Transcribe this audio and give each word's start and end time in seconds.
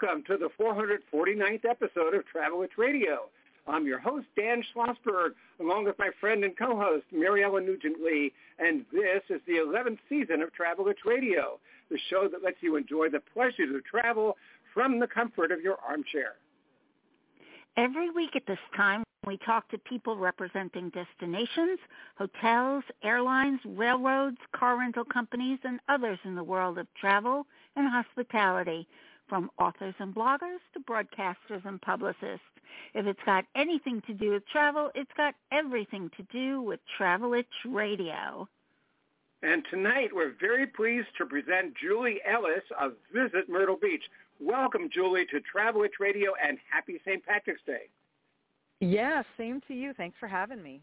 welcome 0.00 0.22
to 0.24 0.36
the 0.36 0.48
449th 0.60 1.64
episode 1.64 2.14
of 2.14 2.24
Travel 2.26 2.62
Itch 2.62 2.72
Radio. 2.76 3.30
I'm 3.66 3.84
your 3.84 3.98
host, 3.98 4.26
Dan 4.36 4.62
Schlossberg, 4.72 5.30
along 5.60 5.86
with 5.86 5.98
my 5.98 6.10
friend 6.20 6.44
and 6.44 6.56
co-host, 6.56 7.04
Maryellen 7.12 7.66
Nugent-Lee, 7.66 8.32
and 8.60 8.84
this 8.92 9.22
is 9.28 9.40
the 9.46 9.54
11th 9.54 9.98
season 10.08 10.40
of 10.42 10.52
Travel 10.52 10.86
Itch 10.88 11.00
Radio, 11.04 11.58
the 11.90 11.98
show 12.10 12.28
that 12.30 12.44
lets 12.44 12.58
you 12.60 12.76
enjoy 12.76 13.08
the 13.08 13.20
pleasures 13.32 13.74
of 13.74 13.84
travel 13.84 14.36
from 14.72 15.00
the 15.00 15.06
comfort 15.06 15.50
of 15.50 15.62
your 15.62 15.78
armchair. 15.88 16.34
Every 17.76 18.10
week 18.10 18.36
at 18.36 18.46
this 18.46 18.58
time, 18.76 19.02
we 19.26 19.36
talk 19.38 19.68
to 19.70 19.78
people 19.78 20.16
representing 20.16 20.90
destinations, 20.90 21.80
hotels, 22.16 22.84
airlines, 23.02 23.60
railroads, 23.64 24.38
car 24.54 24.78
rental 24.78 25.04
companies, 25.04 25.58
and 25.64 25.80
others 25.88 26.18
in 26.24 26.36
the 26.36 26.44
world 26.44 26.78
of 26.78 26.86
travel 27.00 27.46
and 27.74 27.88
hospitality, 27.88 28.86
from 29.28 29.50
authors 29.58 29.94
and 29.98 30.14
bloggers 30.14 30.58
to 30.74 30.80
broadcasters 30.80 31.64
and 31.64 31.80
publicists. 31.80 32.40
If 32.94 33.06
it's 33.06 33.20
got 33.24 33.44
anything 33.54 34.02
to 34.06 34.14
do 34.14 34.32
with 34.32 34.46
travel, 34.48 34.90
it's 34.94 35.10
got 35.16 35.34
everything 35.52 36.10
to 36.16 36.22
do 36.32 36.60
with 36.62 36.80
Travel 36.96 37.34
Itch 37.34 37.46
Radio. 37.66 38.48
And 39.42 39.62
tonight 39.70 40.10
we're 40.12 40.34
very 40.40 40.66
pleased 40.66 41.08
to 41.18 41.26
present 41.26 41.74
Julie 41.80 42.20
Ellis 42.28 42.64
of 42.80 42.92
Visit 43.12 43.48
Myrtle 43.48 43.78
Beach. 43.80 44.02
Welcome, 44.40 44.90
Julie, 44.92 45.26
to 45.30 45.40
Travel 45.40 45.82
Itch 45.82 46.00
Radio 46.00 46.32
and 46.42 46.58
happy 46.70 47.00
St. 47.04 47.24
Patrick's 47.24 47.62
Day. 47.66 47.88
Yeah, 48.80 49.22
same 49.36 49.60
to 49.68 49.74
you. 49.74 49.92
Thanks 49.94 50.16
for 50.18 50.28
having 50.28 50.62
me. 50.62 50.80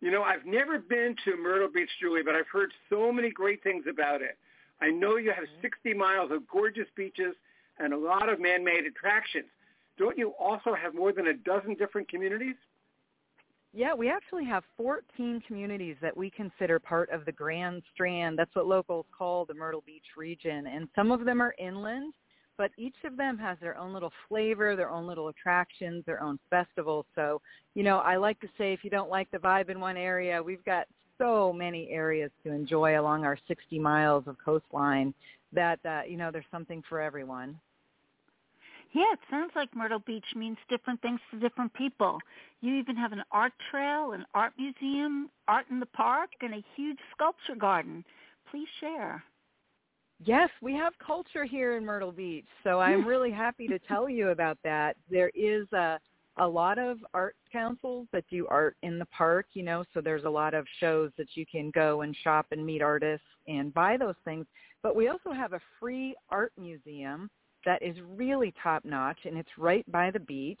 You 0.00 0.10
know, 0.10 0.22
I've 0.22 0.44
never 0.44 0.78
been 0.78 1.16
to 1.24 1.36
Myrtle 1.36 1.68
Beach, 1.72 1.88
Julie, 2.00 2.22
but 2.22 2.34
I've 2.34 2.48
heard 2.52 2.72
so 2.90 3.10
many 3.10 3.30
great 3.30 3.62
things 3.62 3.84
about 3.88 4.20
it. 4.20 4.36
I 4.80 4.90
know 4.90 5.16
you 5.16 5.32
have 5.32 5.44
60 5.62 5.94
miles 5.94 6.30
of 6.30 6.48
gorgeous 6.48 6.88
beaches 6.96 7.34
and 7.78 7.92
a 7.92 7.96
lot 7.96 8.28
of 8.28 8.40
man-made 8.40 8.84
attractions. 8.86 9.46
Don't 9.98 10.18
you 10.18 10.30
also 10.38 10.74
have 10.74 10.94
more 10.94 11.12
than 11.12 11.28
a 11.28 11.34
dozen 11.34 11.74
different 11.74 12.08
communities? 12.08 12.56
Yeah, 13.72 13.92
we 13.92 14.08
actually 14.08 14.44
have 14.44 14.62
14 14.76 15.42
communities 15.46 15.96
that 16.00 16.16
we 16.16 16.30
consider 16.30 16.78
part 16.78 17.10
of 17.10 17.24
the 17.24 17.32
Grand 17.32 17.82
Strand. 17.92 18.38
That's 18.38 18.54
what 18.54 18.66
locals 18.66 19.06
call 19.16 19.44
the 19.44 19.54
Myrtle 19.54 19.82
Beach 19.84 20.16
region. 20.16 20.68
And 20.68 20.88
some 20.94 21.10
of 21.10 21.24
them 21.24 21.42
are 21.42 21.54
inland, 21.58 22.14
but 22.56 22.70
each 22.76 22.94
of 23.04 23.16
them 23.16 23.36
has 23.38 23.58
their 23.60 23.76
own 23.76 23.92
little 23.92 24.12
flavor, 24.28 24.76
their 24.76 24.90
own 24.90 25.08
little 25.08 25.26
attractions, 25.26 26.04
their 26.06 26.22
own 26.22 26.38
festivals. 26.50 27.04
So, 27.16 27.40
you 27.74 27.82
know, 27.82 27.98
I 27.98 28.14
like 28.14 28.38
to 28.40 28.48
say 28.56 28.72
if 28.72 28.84
you 28.84 28.90
don't 28.90 29.10
like 29.10 29.28
the 29.32 29.38
vibe 29.38 29.70
in 29.70 29.80
one 29.80 29.96
area, 29.96 30.40
we've 30.40 30.64
got 30.64 30.86
so 31.18 31.52
many 31.52 31.88
areas 31.90 32.30
to 32.44 32.52
enjoy 32.52 32.98
along 33.00 33.24
our 33.24 33.38
60 33.48 33.78
miles 33.78 34.24
of 34.26 34.36
coastline 34.44 35.14
that, 35.52 35.78
uh, 35.84 36.02
you 36.08 36.16
know, 36.16 36.30
there's 36.30 36.44
something 36.50 36.82
for 36.88 37.00
everyone. 37.00 37.58
Yeah, 38.92 39.12
it 39.12 39.18
sounds 39.28 39.50
like 39.56 39.74
Myrtle 39.74 39.98
Beach 39.98 40.24
means 40.36 40.56
different 40.68 41.02
things 41.02 41.18
to 41.32 41.40
different 41.40 41.74
people. 41.74 42.18
You 42.60 42.74
even 42.76 42.94
have 42.96 43.12
an 43.12 43.24
art 43.32 43.52
trail, 43.70 44.12
an 44.12 44.24
art 44.34 44.52
museum, 44.56 45.30
art 45.48 45.66
in 45.68 45.80
the 45.80 45.86
park, 45.86 46.30
and 46.40 46.54
a 46.54 46.64
huge 46.76 46.98
sculpture 47.12 47.56
garden. 47.58 48.04
Please 48.50 48.68
share. 48.80 49.24
Yes, 50.24 50.48
we 50.62 50.74
have 50.74 50.92
culture 51.04 51.44
here 51.44 51.76
in 51.76 51.84
Myrtle 51.84 52.12
Beach, 52.12 52.46
so 52.62 52.80
I'm 52.80 53.04
really 53.06 53.32
happy 53.32 53.66
to 53.66 53.80
tell 53.80 54.08
you 54.08 54.28
about 54.28 54.58
that. 54.62 54.96
There 55.10 55.30
is 55.34 55.66
a 55.72 55.98
a 56.38 56.46
lot 56.46 56.78
of 56.78 56.98
art 57.14 57.36
councils 57.52 58.08
that 58.12 58.24
do 58.30 58.46
art 58.48 58.76
in 58.82 58.98
the 58.98 59.06
park, 59.06 59.46
you 59.52 59.62
know, 59.62 59.84
so 59.94 60.00
there's 60.00 60.24
a 60.24 60.30
lot 60.30 60.54
of 60.54 60.66
shows 60.80 61.10
that 61.16 61.28
you 61.34 61.44
can 61.46 61.70
go 61.70 62.02
and 62.02 62.16
shop 62.24 62.46
and 62.50 62.64
meet 62.64 62.82
artists 62.82 63.26
and 63.46 63.72
buy 63.72 63.96
those 63.96 64.16
things. 64.24 64.46
But 64.82 64.96
we 64.96 65.08
also 65.08 65.32
have 65.32 65.52
a 65.52 65.60
free 65.78 66.14
art 66.30 66.52
museum 66.58 67.30
that 67.64 67.82
is 67.82 67.96
really 68.16 68.52
top 68.62 68.84
notch 68.84 69.18
and 69.24 69.38
it's 69.38 69.48
right 69.58 69.90
by 69.90 70.10
the 70.10 70.20
beach. 70.20 70.58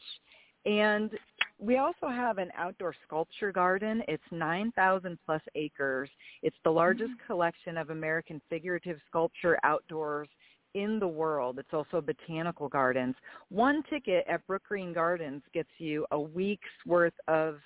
And 0.64 1.10
we 1.58 1.76
also 1.76 2.08
have 2.08 2.38
an 2.38 2.50
outdoor 2.56 2.94
sculpture 3.06 3.52
garden. 3.52 4.02
It's 4.08 4.22
9,000 4.30 5.18
plus 5.26 5.42
acres. 5.54 6.08
It's 6.42 6.56
the 6.64 6.70
largest 6.70 7.10
mm-hmm. 7.10 7.26
collection 7.26 7.76
of 7.76 7.90
American 7.90 8.40
figurative 8.48 8.98
sculpture 9.08 9.58
outdoors 9.62 10.28
in 10.74 10.98
the 10.98 11.08
world. 11.08 11.58
It's 11.58 11.72
also 11.72 12.00
botanical 12.00 12.68
gardens. 12.68 13.14
One 13.48 13.82
ticket 13.88 14.24
at 14.28 14.46
Brookgreen 14.46 14.94
Gardens 14.94 15.42
gets 15.52 15.70
you 15.78 16.06
a 16.10 16.20
week's 16.20 16.68
worth 16.86 17.14
of 17.28 17.58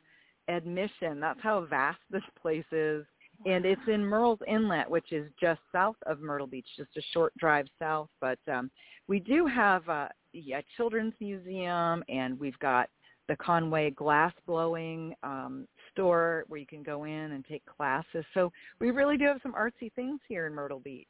admission. 0.49 1.21
That's 1.21 1.41
how 1.43 1.67
vast 1.69 2.01
this 2.11 2.23
place 2.41 2.65
is. 2.73 3.05
And 3.47 3.65
it's 3.65 3.81
in 3.87 4.03
Murrells 4.03 4.41
Inlet, 4.49 4.91
which 4.91 5.13
is 5.13 5.31
just 5.41 5.61
south 5.71 5.97
of 6.07 6.21
Myrtle 6.21 6.49
Beach, 6.49 6.67
just 6.77 6.97
a 6.97 7.03
short 7.13 7.33
drive 7.39 7.67
south. 7.79 8.09
But 8.21 8.39
um, 8.53 8.71
we 9.07 9.21
do 9.21 9.47
have 9.47 9.89
a, 9.89 10.11
a 10.35 10.65
children's 10.77 11.15
museum, 11.21 12.03
and 12.09 12.39
we've 12.39 12.59
got 12.59 12.89
the 13.29 13.37
Conway 13.37 13.91
glass 13.91 14.33
blowing 14.47 15.15
um, 15.23 15.69
store 15.93 16.45
where 16.49 16.59
you 16.59 16.67
can 16.67 16.83
go 16.83 17.05
in 17.05 17.33
and 17.33 17.45
take 17.45 17.63
classes. 17.67 18.25
So 18.35 18.51
we 18.81 18.91
really 18.91 19.17
do 19.17 19.27
have 19.27 19.41
some 19.43 19.53
artsy 19.53 19.93
things 19.95 20.21
here 20.29 20.47
in 20.47 20.55
Myrtle 20.55 20.81
Beach. 20.81 21.07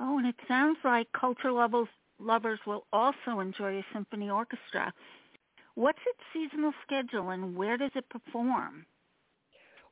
Oh, 0.00 0.18
and 0.18 0.26
it 0.26 0.36
sounds 0.48 0.78
like 0.84 1.12
culture 1.12 1.52
lovers 1.52 1.88
lovers 2.18 2.60
will 2.66 2.86
also 2.92 3.40
enjoy 3.40 3.78
a 3.78 3.86
symphony 3.92 4.30
orchestra. 4.30 4.92
What's 5.74 6.00
its 6.06 6.20
seasonal 6.32 6.72
schedule 6.82 7.30
and 7.30 7.56
where 7.56 7.76
does 7.76 7.92
it 7.94 8.08
perform? 8.08 8.86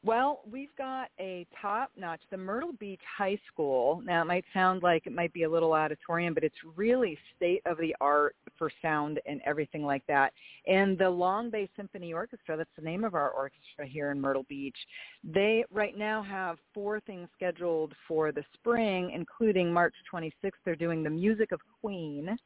Well, 0.04 0.42
we've 0.50 0.75
got 0.76 1.09
a 1.19 1.47
top-notch, 1.62 2.20
the 2.31 2.37
Myrtle 2.37 2.75
Beach 2.75 3.00
High 3.16 3.38
School. 3.50 4.03
Now, 4.04 4.20
it 4.20 4.26
might 4.26 4.44
sound 4.53 4.82
like 4.82 5.06
it 5.06 5.15
might 5.15 5.32
be 5.32 5.44
a 5.44 5.50
little 5.50 5.72
auditorium, 5.72 6.34
but 6.34 6.44
it's 6.44 6.59
really 6.76 7.16
state-of-the-art 7.34 8.37
for 8.59 8.70
sound 8.82 9.19
and 9.25 9.41
everything 9.47 9.82
like 9.82 10.06
that. 10.06 10.34
And 10.66 10.98
the 10.98 11.09
Long 11.09 11.48
Bay 11.48 11.70
Symphony 11.75 12.12
Orchestra, 12.12 12.54
that's 12.54 12.69
the 12.76 12.84
name 12.84 13.03
of 13.03 13.15
our 13.15 13.31
orchestra 13.31 13.87
here 13.87 14.10
in 14.10 14.20
Myrtle 14.20 14.44
Beach, 14.47 14.76
they 15.25 15.65
right 15.72 15.97
now 15.97 16.22
have 16.22 16.59
four 16.75 17.00
things 17.00 17.31
scheduled 17.34 17.94
for 18.06 18.31
the 18.31 18.44
spring, 18.53 19.10
including 19.15 19.72
March 19.72 19.94
26th. 20.12 20.50
They're 20.66 20.76
doing 20.76 21.03
the 21.03 21.09
Music 21.09 21.50
of 21.50 21.60
Queen. 21.81 22.36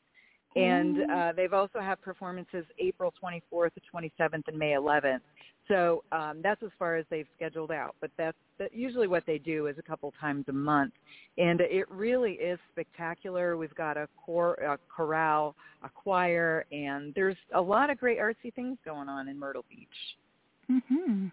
And 0.56 0.97
mm. 0.97 1.10
uh, 1.10 1.32
they've 1.32 1.53
also 1.53 1.81
have 1.81 2.00
performances 2.00 2.64
April 2.78 3.12
24th, 3.22 3.70
the 3.75 3.82
27th, 3.92 4.48
and 4.48 4.59
May 4.59 4.72
11th. 4.72 5.20
So 5.69 6.03
um, 6.12 6.41
that's 6.42 6.62
as 6.62 6.70
far 6.78 6.97
as 6.97 7.04
they've 7.10 7.26
scheduled 7.36 7.70
out. 7.70 7.94
But 8.00 8.10
that's 8.16 8.36
that 8.58 8.75
usually 8.75 9.06
what 9.06 9.25
they 9.26 9.38
do 9.38 9.66
is 9.66 9.76
a 9.78 9.82
couple 9.82 10.12
times 10.19 10.47
a 10.48 10.53
month, 10.53 10.94
and 11.37 11.60
it 11.60 11.88
really 11.91 12.32
is 12.32 12.58
spectacular. 12.72 13.56
We've 13.56 13.75
got 13.75 13.97
a, 13.97 14.08
cor- 14.25 14.54
a 14.54 14.78
chorale, 14.94 15.54
a 15.84 15.91
choir, 15.91 16.64
and 16.72 17.14
there's 17.14 17.37
a 17.54 17.60
lot 17.60 17.91
of 17.91 17.98
great 17.98 18.19
artsy 18.19 18.53
things 18.54 18.78
going 18.84 19.08
on 19.08 19.28
in 19.28 19.38
Myrtle 19.38 19.64
Beach. 19.69 19.88
Mm-hmm. 20.70 21.26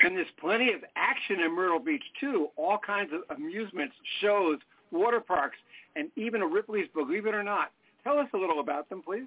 And 0.00 0.16
there's 0.16 0.26
plenty 0.38 0.72
of 0.72 0.80
action 0.96 1.40
in 1.40 1.54
Myrtle 1.54 1.78
Beach 1.78 2.02
too. 2.20 2.48
All 2.56 2.78
kinds 2.84 3.12
of 3.14 3.36
amusements, 3.36 3.94
shows, 4.20 4.58
water 4.90 5.20
parks, 5.20 5.56
and 5.94 6.10
even 6.16 6.42
a 6.42 6.46
Ripley's 6.46 6.88
Believe 6.94 7.26
It 7.26 7.34
or 7.34 7.42
Not. 7.42 7.70
Tell 8.06 8.20
us 8.20 8.28
a 8.34 8.36
little 8.38 8.60
about 8.60 8.88
them, 8.88 9.02
please. 9.04 9.26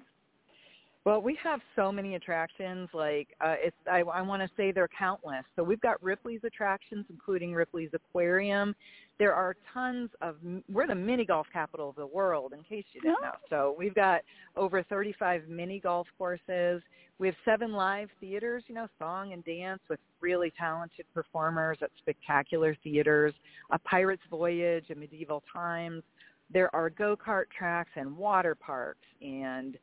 Well, 1.04 1.20
we 1.20 1.38
have 1.42 1.60
so 1.76 1.92
many 1.92 2.14
attractions. 2.14 2.88
Like 2.94 3.28
uh, 3.42 3.56
it's, 3.58 3.76
I, 3.90 4.00
I 4.00 4.22
want 4.22 4.42
to 4.42 4.48
say 4.56 4.72
they're 4.72 4.88
countless. 4.98 5.44
So 5.54 5.62
we've 5.62 5.80
got 5.82 6.02
Ripley's 6.02 6.40
attractions, 6.44 7.04
including 7.10 7.52
Ripley's 7.52 7.90
Aquarium. 7.92 8.74
There 9.18 9.34
are 9.34 9.54
tons 9.74 10.08
of. 10.22 10.36
We're 10.70 10.86
the 10.86 10.94
mini 10.94 11.26
golf 11.26 11.46
capital 11.52 11.90
of 11.90 11.96
the 11.96 12.06
world, 12.06 12.54
in 12.54 12.62
case 12.62 12.84
you 12.94 13.02
didn't 13.02 13.20
know. 13.20 13.32
So 13.50 13.74
we've 13.78 13.94
got 13.94 14.22
over 14.56 14.82
35 14.82 15.46
mini 15.46 15.78
golf 15.78 16.06
courses. 16.16 16.80
We 17.18 17.26
have 17.26 17.36
seven 17.44 17.72
live 17.72 18.08
theaters, 18.18 18.64
you 18.66 18.74
know, 18.74 18.86
song 18.98 19.34
and 19.34 19.44
dance 19.44 19.80
with 19.90 20.00
really 20.22 20.52
talented 20.58 21.04
performers 21.12 21.76
at 21.82 21.90
spectacular 21.98 22.74
theaters. 22.82 23.34
A 23.72 23.78
Pirate's 23.78 24.22
Voyage, 24.30 24.86
a 24.90 24.94
Medieval 24.94 25.42
Times. 25.52 26.02
There 26.52 26.74
are 26.74 26.90
go-kart 26.90 27.44
tracks 27.56 27.90
and 27.96 28.16
water 28.16 28.54
parks 28.54 29.06
and 29.22 29.76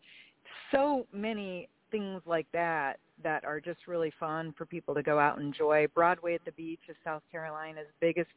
so 0.71 1.07
many 1.13 1.69
things 1.91 2.21
like 2.25 2.47
that 2.53 2.99
that 3.23 3.43
are 3.45 3.59
just 3.59 3.87
really 3.87 4.11
fun 4.19 4.53
for 4.57 4.65
people 4.65 4.93
to 4.93 5.03
go 5.03 5.19
out 5.19 5.37
and 5.37 5.47
enjoy. 5.47 5.87
Broadway 5.93 6.35
at 6.35 6.45
the 6.45 6.51
Beach 6.51 6.81
is 6.89 6.95
South 7.03 7.23
Carolina's 7.31 7.87
biggest 7.99 8.29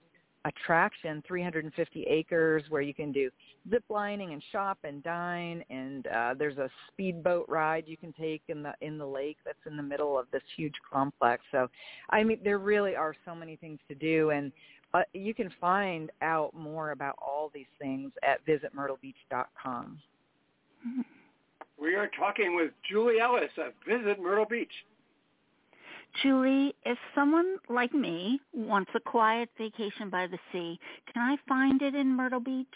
attraction, 0.46 1.22
350 1.26 2.02
acres 2.04 2.62
where 2.70 2.80
you 2.80 2.94
can 2.94 3.12
do 3.12 3.30
zip 3.68 3.84
lining 3.90 4.32
and 4.32 4.42
shop 4.52 4.78
and 4.84 5.02
dine 5.02 5.62
and 5.68 6.06
uh 6.06 6.34
there's 6.38 6.56
a 6.56 6.70
speedboat 6.88 7.44
ride 7.46 7.84
you 7.86 7.96
can 7.96 8.12
take 8.14 8.40
in 8.48 8.62
the 8.62 8.72
in 8.80 8.96
the 8.96 9.06
lake 9.06 9.36
that's 9.44 9.58
in 9.66 9.76
the 9.76 9.82
middle 9.82 10.18
of 10.18 10.26
this 10.32 10.42
huge 10.56 10.74
complex. 10.90 11.42
So 11.52 11.68
I 12.08 12.24
mean 12.24 12.38
there 12.42 12.58
really 12.58 12.96
are 12.96 13.14
so 13.26 13.34
many 13.34 13.56
things 13.56 13.80
to 13.88 13.94
do 13.94 14.30
and 14.30 14.50
uh, 14.92 15.02
you 15.12 15.34
can 15.34 15.50
find 15.60 16.10
out 16.22 16.54
more 16.54 16.90
about 16.90 17.16
all 17.18 17.50
these 17.54 17.66
things 17.78 18.12
at 18.22 18.44
visitmyrtlebeach.com. 18.46 19.98
We 21.80 21.94
are 21.94 22.10
talking 22.18 22.56
with 22.56 22.72
Julie 22.90 23.20
Ellis 23.20 23.50
of 23.58 23.72
Visit 23.86 24.20
Myrtle 24.20 24.46
Beach. 24.46 24.72
Julie, 26.22 26.74
if 26.84 26.98
someone 27.14 27.56
like 27.68 27.94
me 27.94 28.40
wants 28.52 28.90
a 28.94 29.00
quiet 29.00 29.48
vacation 29.56 30.10
by 30.10 30.26
the 30.26 30.38
sea, 30.52 30.78
can 31.12 31.22
I 31.22 31.36
find 31.48 31.80
it 31.82 31.94
in 31.94 32.08
Myrtle 32.08 32.40
Beach? 32.40 32.66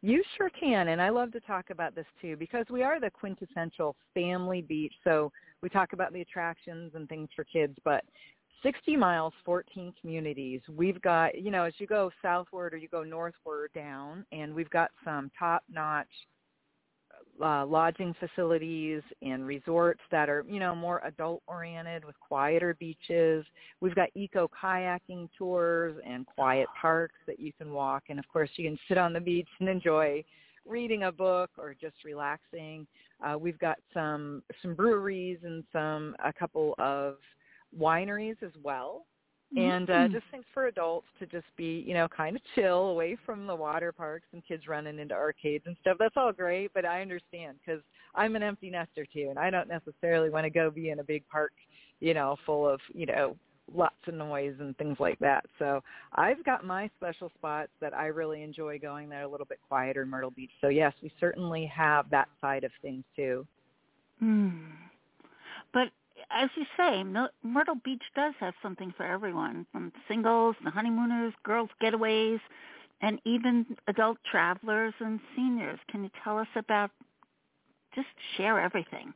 You 0.00 0.22
sure 0.36 0.50
can, 0.50 0.88
and 0.88 1.00
I 1.00 1.08
love 1.08 1.32
to 1.32 1.40
talk 1.40 1.70
about 1.70 1.94
this 1.94 2.06
too 2.20 2.36
because 2.36 2.66
we 2.70 2.82
are 2.82 3.00
the 3.00 3.10
quintessential 3.10 3.96
family 4.12 4.60
beach. 4.60 4.92
So 5.02 5.32
we 5.62 5.68
talk 5.68 5.94
about 5.94 6.12
the 6.12 6.20
attractions 6.20 6.92
and 6.94 7.08
things 7.08 7.28
for 7.34 7.44
kids, 7.44 7.74
but 7.84 8.04
60 8.64 8.96
miles, 8.96 9.32
14 9.44 9.94
communities. 10.00 10.60
We've 10.74 11.00
got, 11.02 11.40
you 11.40 11.52
know, 11.52 11.64
as 11.64 11.74
you 11.78 11.86
go 11.86 12.10
southward 12.22 12.74
or 12.74 12.78
you 12.78 12.88
go 12.88 13.04
northward 13.04 13.70
down, 13.74 14.24
and 14.32 14.52
we've 14.52 14.70
got 14.70 14.90
some 15.04 15.30
top-notch 15.38 16.08
uh, 17.42 17.66
lodging 17.66 18.14
facilities 18.18 19.02
and 19.22 19.46
resorts 19.46 20.00
that 20.10 20.28
are, 20.28 20.44
you 20.48 20.60
know, 20.60 20.74
more 20.74 21.00
adult 21.04 21.42
oriented 21.46 22.04
with 22.04 22.14
quieter 22.20 22.74
beaches. 22.78 23.44
We've 23.80 23.94
got 23.94 24.08
eco 24.14 24.48
kayaking 24.48 25.28
tours 25.36 25.96
and 26.06 26.26
quiet 26.26 26.68
parks 26.80 27.16
that 27.26 27.38
you 27.38 27.52
can 27.52 27.72
walk. 27.72 28.04
And 28.08 28.18
of 28.18 28.26
course, 28.28 28.50
you 28.56 28.68
can 28.68 28.78
sit 28.88 28.98
on 28.98 29.12
the 29.12 29.20
beach 29.20 29.48
and 29.60 29.68
enjoy 29.68 30.24
reading 30.66 31.04
a 31.04 31.12
book 31.12 31.50
or 31.58 31.74
just 31.78 31.96
relaxing. 32.04 32.86
Uh, 33.24 33.36
we've 33.38 33.58
got 33.58 33.78
some 33.92 34.42
some 34.62 34.74
breweries 34.74 35.38
and 35.44 35.64
some 35.72 36.16
a 36.24 36.32
couple 36.32 36.74
of 36.78 37.16
wineries 37.78 38.42
as 38.42 38.52
well 38.62 39.06
and 39.56 39.90
uh, 39.90 40.08
just 40.08 40.24
things 40.30 40.44
for 40.52 40.66
adults 40.66 41.06
to 41.18 41.26
just 41.26 41.46
be, 41.56 41.84
you 41.86 41.94
know, 41.94 42.08
kind 42.08 42.36
of 42.36 42.42
chill 42.54 42.88
away 42.88 43.16
from 43.24 43.46
the 43.46 43.54
water 43.54 43.92
parks 43.92 44.26
and 44.32 44.42
kids 44.46 44.66
running 44.66 44.98
into 44.98 45.14
arcades 45.14 45.64
and 45.66 45.76
stuff. 45.80 45.96
That's 45.98 46.16
all 46.16 46.32
great, 46.32 46.72
but 46.74 46.84
I 46.84 47.02
understand 47.02 47.58
because 47.64 47.82
I'm 48.14 48.36
an 48.36 48.42
empty 48.42 48.70
nester 48.70 49.06
too, 49.12 49.28
and 49.30 49.38
I 49.38 49.50
don't 49.50 49.68
necessarily 49.68 50.30
want 50.30 50.44
to 50.44 50.50
go 50.50 50.70
be 50.70 50.90
in 50.90 51.00
a 51.00 51.04
big 51.04 51.26
park, 51.28 51.52
you 52.00 52.14
know, 52.14 52.36
full 52.44 52.68
of, 52.68 52.80
you 52.92 53.06
know, 53.06 53.36
lots 53.72 53.94
of 54.06 54.14
noise 54.14 54.54
and 54.60 54.76
things 54.76 54.96
like 55.00 55.18
that. 55.20 55.44
So 55.58 55.82
I've 56.14 56.44
got 56.44 56.66
my 56.66 56.90
special 56.96 57.30
spots 57.36 57.70
that 57.80 57.94
I 57.94 58.06
really 58.06 58.42
enjoy 58.42 58.78
going 58.78 59.08
there 59.08 59.22
a 59.22 59.28
little 59.28 59.46
bit 59.46 59.58
quieter 59.68 60.02
in 60.02 60.10
Myrtle 60.10 60.30
Beach. 60.30 60.50
So 60.60 60.68
yes, 60.68 60.92
we 61.02 61.10
certainly 61.18 61.64
have 61.66 62.10
that 62.10 62.28
side 62.40 62.64
of 62.64 62.72
things 62.82 63.04
too. 63.16 63.46
Mm. 64.22 64.66
But 65.72 65.88
as 66.30 66.50
you 66.56 66.64
say, 66.76 67.02
Myrtle 67.42 67.76
Beach 67.84 68.02
does 68.14 68.34
have 68.40 68.54
something 68.62 68.92
for 68.96 69.04
everyone, 69.04 69.66
from 69.72 69.92
singles, 70.08 70.56
the 70.64 70.70
honeymooners, 70.70 71.32
girls' 71.44 71.70
getaways, 71.82 72.40
and 73.02 73.20
even 73.24 73.66
adult 73.88 74.18
travelers 74.30 74.94
and 75.00 75.20
seniors. 75.36 75.78
Can 75.90 76.04
you 76.04 76.10
tell 76.22 76.38
us 76.38 76.48
about? 76.56 76.90
Just 77.94 78.08
share 78.36 78.60
everything. 78.60 79.14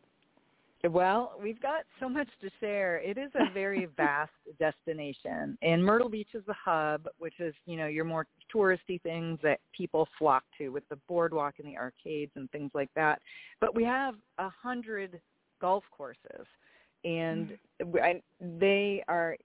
Well, 0.85 1.33
we've 1.43 1.61
got 1.61 1.83
so 1.99 2.09
much 2.09 2.29
to 2.41 2.51
share. 2.61 2.99
It 2.99 3.19
is 3.19 3.31
a 3.35 3.53
very 3.53 3.87
vast 3.97 4.31
destination. 4.61 5.59
And 5.61 5.85
Myrtle 5.85 6.09
Beach 6.09 6.29
is 6.35 6.45
the 6.47 6.55
hub, 6.55 7.09
which 7.19 7.41
is, 7.41 7.53
you 7.67 7.77
know, 7.77 7.87
your 7.87 8.05
more 8.05 8.27
touristy 8.55 9.03
things 9.03 9.41
that 9.43 9.59
people 9.77 10.07
flock 10.19 10.45
to 10.59 10.69
with 10.69 10.89
the 10.89 10.97
boardwalk 11.09 11.55
and 11.59 11.67
the 11.67 11.77
arcades 11.77 12.31
and 12.37 12.49
things 12.53 12.71
like 12.75 12.91
that. 12.95 13.21
But 13.61 13.75
we 13.75 13.83
have 13.85 14.15
a 14.39 14.49
hundred 14.63 15.21
golf 15.61 15.83
courses 15.91 16.47
and 17.05 17.49
mm-hmm. 17.49 17.93
w- 17.93 18.05
I- 18.05 18.23
they 18.41 19.05
are 19.09 19.37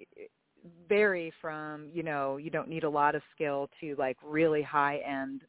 vary 0.88 1.32
from, 1.42 1.90
you 1.94 2.04
know, 2.04 2.38
you 2.38 2.50
don't 2.50 2.70
need 2.70 2.84
a 2.84 2.90
lot 2.90 3.16
of 3.16 3.22
skill 3.34 3.70
to 3.82 3.96
like 3.98 4.18
really 4.24 4.62
high 4.62 4.98
end 4.98 5.42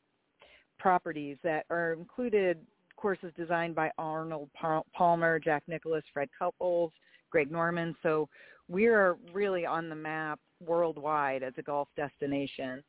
properties 0.78 1.36
that 1.42 1.64
are 1.70 1.92
included 1.92 2.58
courses 2.96 3.32
designed 3.36 3.74
by 3.74 3.90
Arnold 3.98 4.50
Palmer, 4.94 5.38
Jack 5.38 5.62
Nicklaus, 5.66 6.02
Fred 6.12 6.28
Couples, 6.38 6.92
Greg 7.30 7.50
Norman. 7.50 7.94
So 8.02 8.28
we 8.68 8.86
are 8.86 9.16
really 9.32 9.66
on 9.66 9.88
the 9.88 9.94
map 9.94 10.40
worldwide 10.64 11.42
as 11.42 11.52
a 11.58 11.62
golf 11.62 11.88
destination. 11.96 12.82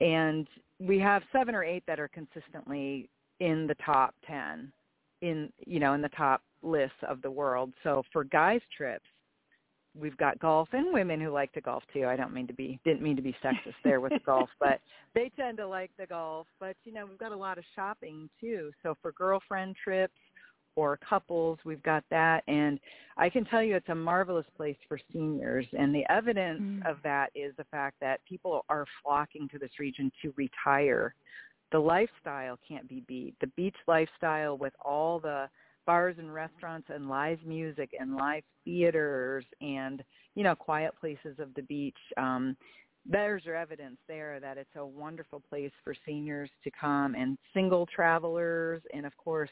And 0.00 0.48
we 0.78 0.98
have 1.00 1.22
seven 1.32 1.54
or 1.54 1.64
eight 1.64 1.82
that 1.86 1.98
are 1.98 2.08
consistently 2.08 3.10
in 3.40 3.66
the 3.66 3.74
top 3.84 4.14
10 4.26 4.72
in, 5.22 5.52
you 5.66 5.80
know, 5.80 5.94
in 5.94 6.00
the 6.00 6.08
top 6.10 6.42
lists 6.62 6.96
of 7.08 7.22
the 7.22 7.30
world. 7.30 7.72
So 7.82 8.02
for 8.12 8.24
guys 8.24 8.60
trips, 8.76 9.04
we've 9.98 10.16
got 10.16 10.38
golf 10.38 10.68
and 10.72 10.92
women 10.92 11.20
who 11.20 11.30
like 11.30 11.52
to 11.52 11.60
golf 11.60 11.82
too. 11.92 12.06
I 12.06 12.16
don't 12.16 12.32
mean 12.32 12.46
to 12.46 12.52
be 12.52 12.78
didn't 12.84 13.02
mean 13.02 13.16
to 13.16 13.22
be 13.22 13.36
sexist 13.42 13.74
there 13.84 14.00
with 14.00 14.12
the 14.12 14.18
golf, 14.20 14.50
but 14.60 14.80
they 15.14 15.30
tend 15.36 15.58
to 15.58 15.66
like 15.66 15.90
the 15.98 16.06
golf. 16.06 16.46
But 16.60 16.76
you 16.84 16.92
know, 16.92 17.06
we've 17.06 17.18
got 17.18 17.32
a 17.32 17.36
lot 17.36 17.58
of 17.58 17.64
shopping 17.74 18.28
too. 18.40 18.70
So 18.82 18.96
for 19.02 19.12
girlfriend 19.12 19.76
trips 19.82 20.14
or 20.76 20.98
couples, 21.08 21.58
we've 21.64 21.82
got 21.82 22.04
that 22.10 22.44
and 22.46 22.78
I 23.16 23.28
can 23.28 23.44
tell 23.46 23.62
you 23.62 23.74
it's 23.74 23.88
a 23.88 23.94
marvelous 23.94 24.46
place 24.56 24.76
for 24.86 25.00
seniors 25.12 25.66
and 25.76 25.92
the 25.92 26.04
evidence 26.10 26.60
Mm. 26.60 26.86
of 26.88 26.98
that 27.02 27.30
is 27.34 27.52
the 27.56 27.64
fact 27.64 27.96
that 28.00 28.24
people 28.24 28.64
are 28.68 28.86
flocking 29.02 29.48
to 29.48 29.58
this 29.58 29.80
region 29.80 30.12
to 30.22 30.32
retire. 30.36 31.14
The 31.72 31.78
lifestyle 31.80 32.58
can't 32.66 32.88
be 32.88 33.00
beat. 33.08 33.34
The 33.40 33.48
beach 33.48 33.76
lifestyle 33.88 34.56
with 34.56 34.72
all 34.84 35.18
the 35.18 35.48
bars 35.88 36.16
and 36.18 36.34
restaurants 36.34 36.86
and 36.94 37.08
live 37.08 37.38
music 37.46 37.90
and 37.98 38.14
live 38.14 38.42
theaters 38.64 39.46
and 39.62 40.04
you 40.34 40.44
know 40.44 40.54
quiet 40.54 40.92
places 41.00 41.38
of 41.38 41.48
the 41.54 41.62
beach 41.62 41.96
um 42.18 42.54
there's 43.06 43.42
your 43.46 43.56
evidence 43.56 43.96
there 44.06 44.38
that 44.38 44.58
it's 44.58 44.76
a 44.76 44.84
wonderful 44.84 45.42
place 45.48 45.72
for 45.82 45.94
seniors 46.04 46.50
to 46.62 46.70
come 46.78 47.14
and 47.14 47.38
single 47.54 47.86
travelers 47.86 48.82
and 48.92 49.06
of 49.06 49.16
course 49.16 49.48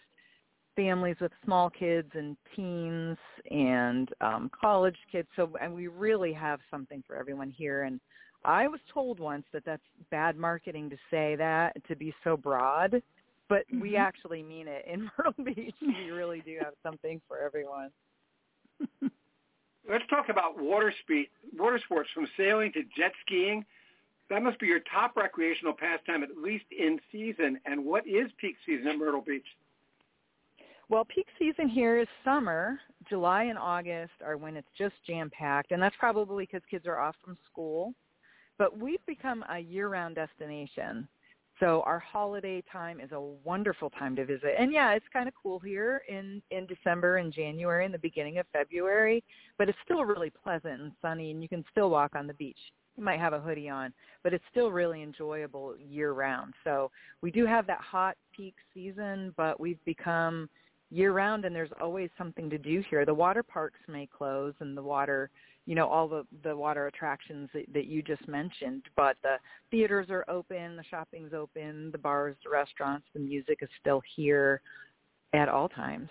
families 0.77 1.17
with 1.23 1.33
small 1.43 1.71
kids 1.71 2.11
and 2.13 2.37
teens 2.55 3.17
and 3.51 4.11
um 4.21 4.51
college 4.59 4.97
kids. 5.11 5.27
So 5.35 5.51
and 5.61 5.75
we 5.75 5.89
really 5.89 6.35
have 6.35 6.61
something 6.71 7.03
for 7.07 7.17
everyone 7.17 7.51
here. 7.51 7.85
And 7.85 7.99
I 8.45 8.69
was 8.69 8.81
told 8.93 9.19
once 9.19 9.45
that 9.53 9.65
that's 9.65 9.83
bad 10.11 10.37
marketing 10.37 10.91
to 10.91 10.97
say 11.11 11.35
that 11.37 11.73
to 11.89 11.97
be 11.97 12.15
so 12.23 12.37
broad 12.37 13.03
but 13.49 13.65
we 13.71 13.93
Mhm. 13.93 13.99
actually 14.01 14.43
mean 14.43 14.69
it 14.69 14.85
in 14.87 15.11
Myrtle 15.19 15.45
Beach. 15.45 15.75
We 15.81 16.11
really 16.11 16.41
do 16.41 16.59
have 16.61 16.75
something 16.83 17.21
for 17.29 17.39
everyone. 17.39 17.93
Let's 19.89 20.07
talk 20.09 20.29
about 20.29 20.59
water 20.59 20.93
speed, 21.03 21.31
water 21.53 21.79
sports 21.79 22.11
from 22.11 22.27
sailing 22.37 22.73
to 22.73 22.83
jet 22.97 23.13
skiing. 23.21 23.65
That 24.29 24.43
must 24.43 24.59
be 24.59 24.67
your 24.67 24.81
top 24.81 25.17
recreational 25.17 25.73
pastime, 25.73 26.25
at 26.25 26.37
least 26.37 26.65
in 26.73 27.01
season. 27.13 27.61
And 27.65 27.85
what 27.85 28.05
is 28.07 28.33
peak 28.39 28.57
season 28.67 28.89
at 28.89 28.99
Myrtle 28.99 29.21
Beach? 29.21 29.47
Well, 30.89 31.05
peak 31.05 31.29
season 31.39 31.69
here 31.69 31.99
is 31.99 32.09
summer. 32.25 32.81
July 33.09 33.45
and 33.45 33.59
August 33.59 34.15
are 34.25 34.37
when 34.37 34.57
it's 34.57 34.71
just 34.77 34.95
jam 35.07 35.31
packed, 35.31 35.71
and 35.71 35.81
that's 35.81 35.97
probably 35.97 36.45
because 36.47 36.63
kids 36.69 36.87
are 36.87 36.99
off 36.99 37.15
from 37.25 37.37
school. 37.51 37.95
But 38.59 38.77
we've 38.77 39.05
become 39.07 39.45
a 39.49 39.59
year-round 39.59 40.17
destination. 40.17 41.07
So 41.61 41.83
our 41.87 41.99
holiday 41.99 42.63
time 42.71 43.01
is 43.01 43.13
a 43.13 43.21
wonderful 43.21 43.91
time 43.91 44.15
to 44.17 44.27
visit. 44.27 44.55
And 44.59 44.73
yeah, 44.73 44.93
it's 44.93 45.07
kind 45.13 45.27
of 45.27 45.35
cool 45.41 45.59
here 45.59 46.03
in 46.09 46.43
in 46.51 46.67
December 46.67 47.17
and 47.17 47.33
January 47.33 47.85
and 47.85 47.95
the 47.95 47.99
beginning 47.99 48.39
of 48.39 48.47
February, 48.53 49.25
but 49.59 49.69
it's 49.69 49.79
still 49.85 50.05
really 50.05 50.31
pleasant 50.31 50.81
and 50.81 50.93
sunny 51.01 51.31
and 51.31 51.43
you 51.43 51.49
can 51.49 51.65
still 51.71 51.91
walk 51.91 52.15
on 52.15 52.27
the 52.27 52.35
beach. 52.35 52.59
You 52.97 53.05
might 53.05 53.21
have 53.21 53.35
a 53.35 53.41
hoodie 53.41 53.69
on, 53.69 53.93
but 54.23 54.33
it's 54.33 54.45
still 54.51 54.71
really 54.71 55.03
enjoyable 55.03 55.77
year 55.79 56.13
round. 56.13 56.55
So 56.65 56.91
we 57.21 57.31
do 57.31 57.45
have 57.45 57.67
that 57.67 57.81
hot 57.81 58.17
peak 58.35 58.55
season, 58.73 59.35
but 59.37 59.61
we've 59.61 59.83
become 59.85 60.49
year 60.91 61.13
round 61.13 61.45
and 61.45 61.55
there's 61.55 61.71
always 61.81 62.11
something 62.17 62.49
to 62.51 62.59
do 62.59 62.83
here. 62.89 63.05
The 63.05 63.15
water 63.15 63.43
parks 63.43 63.79
may 63.89 64.07
close 64.07 64.55
and 64.61 64.77
the 64.77 64.83
water 64.83 65.31
you 65.67 65.75
know 65.75 65.89
all 65.89 66.07
the 66.07 66.25
the 66.45 66.57
water 66.57 66.87
attractions 66.87 67.51
that, 67.53 67.65
that 67.75 67.87
you 67.87 68.01
just 68.01 68.27
mentioned 68.29 68.85
but 68.95 69.17
the 69.25 69.35
theaters 69.73 70.07
are 70.11 70.25
open 70.29 70.77
the 70.77 70.85
shopping's 70.89 71.33
open 71.35 71.91
the 71.91 71.99
bars 71.99 72.37
the 72.45 72.51
restaurants 72.51 73.05
the 73.15 73.19
music 73.19 73.59
is 73.63 73.69
still 73.81 74.01
here 74.15 74.61
at 75.35 75.49
all 75.49 75.69
times 75.69 76.09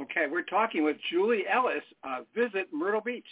Okay, 0.00 0.26
we're 0.30 0.42
talking 0.42 0.84
with 0.84 0.96
Julie 1.10 1.44
Ellis, 1.52 1.82
uh, 2.02 2.20
Visit 2.34 2.68
Myrtle 2.72 3.00
Beach. 3.00 3.24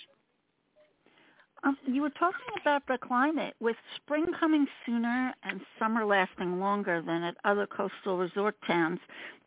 Um, 1.65 1.77
you 1.87 2.03
were 2.03 2.11
talking 2.11 2.41
about 2.61 2.83
the 2.89 2.99
climate. 2.99 3.55
With 3.61 3.77
spring 3.97 4.27
coming 4.39 4.67
sooner 4.85 5.33
and 5.45 5.61
summer 5.79 6.05
lasting 6.05 6.59
longer 6.59 7.03
than 7.03 7.23
at 7.23 7.37
other 7.45 7.67
coastal 7.67 8.19
resort 8.19 8.57
towns, 8.67 8.99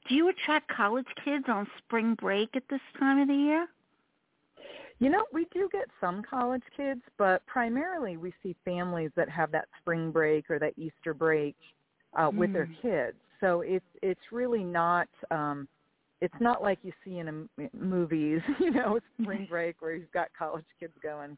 do 0.08 0.16
you 0.16 0.30
attract 0.30 0.70
college 0.70 1.08
kids 1.24 1.46
on 1.48 1.68
spring 1.78 2.16
break 2.16 2.56
at 2.56 2.64
this 2.70 2.82
time 2.98 3.20
of 3.20 3.28
the 3.28 3.34
year? 3.36 3.68
You 5.00 5.10
know, 5.10 5.26
we 5.34 5.46
do 5.54 5.68
get 5.72 5.90
some 6.00 6.24
college 6.24 6.64
kids, 6.76 7.02
but 7.18 7.46
primarily 7.48 8.16
we 8.16 8.34
see 8.42 8.56
families 8.64 9.12
that 9.16 9.30
have 9.30 9.52
that 9.52 9.68
spring 9.82 10.12
break 10.12 10.50
or 10.50 10.58
that 10.60 10.74
Easter 10.78 11.14
break 11.14 11.56
uh, 12.18 12.32
with 12.34 12.54
their 12.54 12.68
Mm. 12.68 12.82
kids. 12.82 13.18
So 13.42 13.62
it's 13.62 13.86
it's 14.02 14.32
really 14.32 14.64
not 14.64 15.10
um 15.32 15.68
it's 16.22 16.40
not 16.40 16.62
like 16.64 16.80
you 16.84 16.94
see 17.04 17.20
in 17.20 17.28
a 17.28 17.32
m 17.62 17.70
movies, 17.74 18.42
you 18.60 18.72
know, 18.72 19.00
spring 19.22 19.46
break 19.50 19.82
where 19.82 19.96
you've 19.96 20.12
got 20.14 20.30
college 20.38 20.66
kids 20.80 20.94
going, 21.04 21.38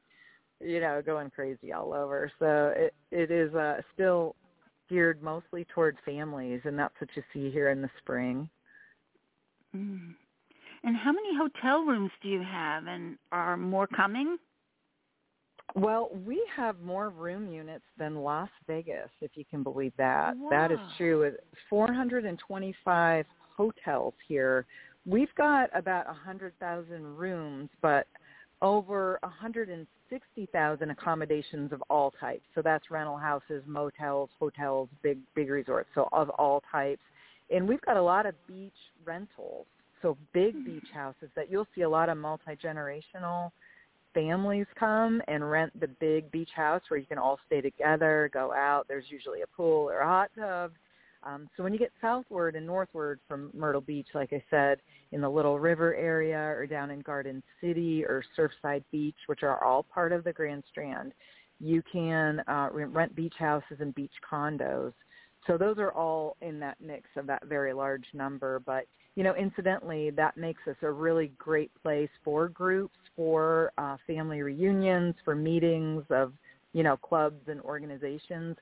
you 0.60 0.80
know, 0.80 1.02
going 1.06 1.30
crazy 1.30 1.74
all 1.74 1.94
over. 1.94 2.32
So 2.40 2.74
it 2.76 2.94
it 3.12 3.32
is 3.32 3.54
uh 3.54 3.82
still 3.94 4.36
geared 4.90 5.22
mostly 5.22 5.66
toward 5.74 5.98
families 6.06 6.62
and 6.64 6.80
that's 6.80 6.96
what 7.00 7.10
you 7.16 7.24
see 7.34 7.52
here 7.52 7.70
in 7.70 7.82
the 7.82 7.90
spring. 8.00 8.50
Mm. 9.76 10.16
And 10.84 10.96
how 10.96 11.12
many 11.12 11.30
hotel 11.36 11.82
rooms 11.82 12.12
do 12.22 12.30
you 12.30 12.42
have, 12.42 12.88
and 12.88 13.18
are 13.32 13.58
more 13.58 13.88
coming? 13.88 14.38
Well, 15.76 16.10
we 16.26 16.42
have 16.56 16.80
more 16.82 17.10
room 17.10 17.52
units 17.52 17.84
than 17.98 18.16
Las 18.16 18.50
Vegas, 18.68 19.10
if 19.22 19.32
you 19.36 19.44
can 19.44 19.64
believe 19.64 19.94
that. 19.98 20.38
Wow. 20.38 20.50
That 20.50 20.72
is 20.72 20.80
true. 20.98 21.20
With 21.20 21.36
425 21.70 23.26
hotels 23.56 24.14
here, 24.28 24.66
we've 25.06 25.34
got 25.36 25.70
about 25.76 26.08
100,000 26.08 27.18
rooms, 27.18 27.70
but 27.82 28.08
over 28.62 29.20
160,000 30.10 30.90
accommodations 30.90 31.72
of 31.72 31.82
all 31.90 32.14
types. 32.20 32.44
So 32.56 32.62
that's 32.62 32.90
rental 32.90 33.18
houses, 33.18 33.64
motels, 33.66 34.30
hotels, 34.40 34.90
big 35.04 35.20
big 35.36 35.50
resorts, 35.50 35.90
so 35.96 36.08
of 36.12 36.30
all 36.32 36.64
types. 36.72 37.02
And 37.50 37.68
we've 37.68 37.82
got 37.82 37.98
a 37.98 38.02
lot 38.02 38.26
of 38.26 38.36
beach 38.48 38.74
rentals, 39.06 39.66
so 40.02 40.18
big 40.34 40.54
hmm. 40.54 40.66
beach 40.66 40.88
houses 40.94 41.30
that 41.36 41.52
you'll 41.52 41.68
see 41.76 41.82
a 41.82 41.90
lot 41.90 42.10
of 42.10 42.18
multi-generational 42.18 43.52
families 44.14 44.66
come 44.80 45.22
and 45.28 45.50
rent 45.50 45.80
the 45.80 45.88
big 45.88 46.32
beach 46.32 46.50
house 46.56 46.82
where 46.88 47.00
you 47.00 47.06
can 47.06 47.18
all 47.18 47.40
stay 47.46 47.62
together, 47.62 48.30
go 48.34 48.52
out. 48.52 48.86
There's 48.88 49.06
usually 49.10 49.42
a 49.42 49.48
pool 49.48 49.90
or 49.90 50.00
a 50.00 50.08
hot 50.08 50.32
tub. 50.38 50.72
Um, 51.24 51.50
so 51.56 51.64
when 51.64 51.74
you 51.74 51.80
get 51.80 51.92
southward 52.02 52.56
and 52.56 52.66
northward 52.66 53.20
from 53.28 53.50
Myrtle 53.54 53.82
Beach, 53.82 54.08
like 54.14 54.34
I 54.34 54.44
said, 54.50 54.80
in 55.12 55.22
the 55.22 55.30
Little 55.30 55.60
River 55.60 55.96
area 55.96 56.40
or 56.40 56.66
down 56.68 56.92
in 56.92 57.00
Garden 57.00 57.44
City 57.62 58.04
or 58.06 58.24
Surfside 58.38 58.84
Beach, 58.92 59.18
which 59.28 59.44
are 59.44 59.64
all 59.64 59.84
part 59.84 60.12
of 60.12 60.24
the 60.24 60.34
Grand 60.34 60.64
Strand, 60.70 61.14
you 61.60 61.82
can 61.92 62.42
uh, 62.48 62.70
rent 62.72 63.16
beach 63.16 63.36
houses 63.38 63.78
and 63.80 63.94
beach 63.96 64.14
condos. 64.30 64.94
So 65.46 65.58
those 65.58 65.78
are 65.78 65.92
all 65.92 66.36
in 66.42 66.60
that 66.60 66.78
mix 66.80 67.10
of 67.16 67.26
that 67.28 67.46
very 67.46 67.74
large 67.74 68.06
number. 68.14 68.60
But 68.60 68.86
you 69.18 69.24
know, 69.24 69.34
incidentally, 69.34 70.12
that 70.12 70.38
makes 70.38 70.62
us 70.68 70.76
a 70.84 70.92
really 70.92 71.32
great 71.40 71.72
place 71.82 72.10
for 72.24 72.50
groups, 72.50 72.96
for 73.16 73.72
uh, 73.80 73.98
family 74.06 74.44
reunions, 74.44 75.16
for 75.26 75.34
meetings 75.34 76.04
of, 76.12 76.34
you 76.74 76.84
know, 76.84 76.96
clubs 76.98 77.42
and 77.48 77.60
organizations. 77.62 78.56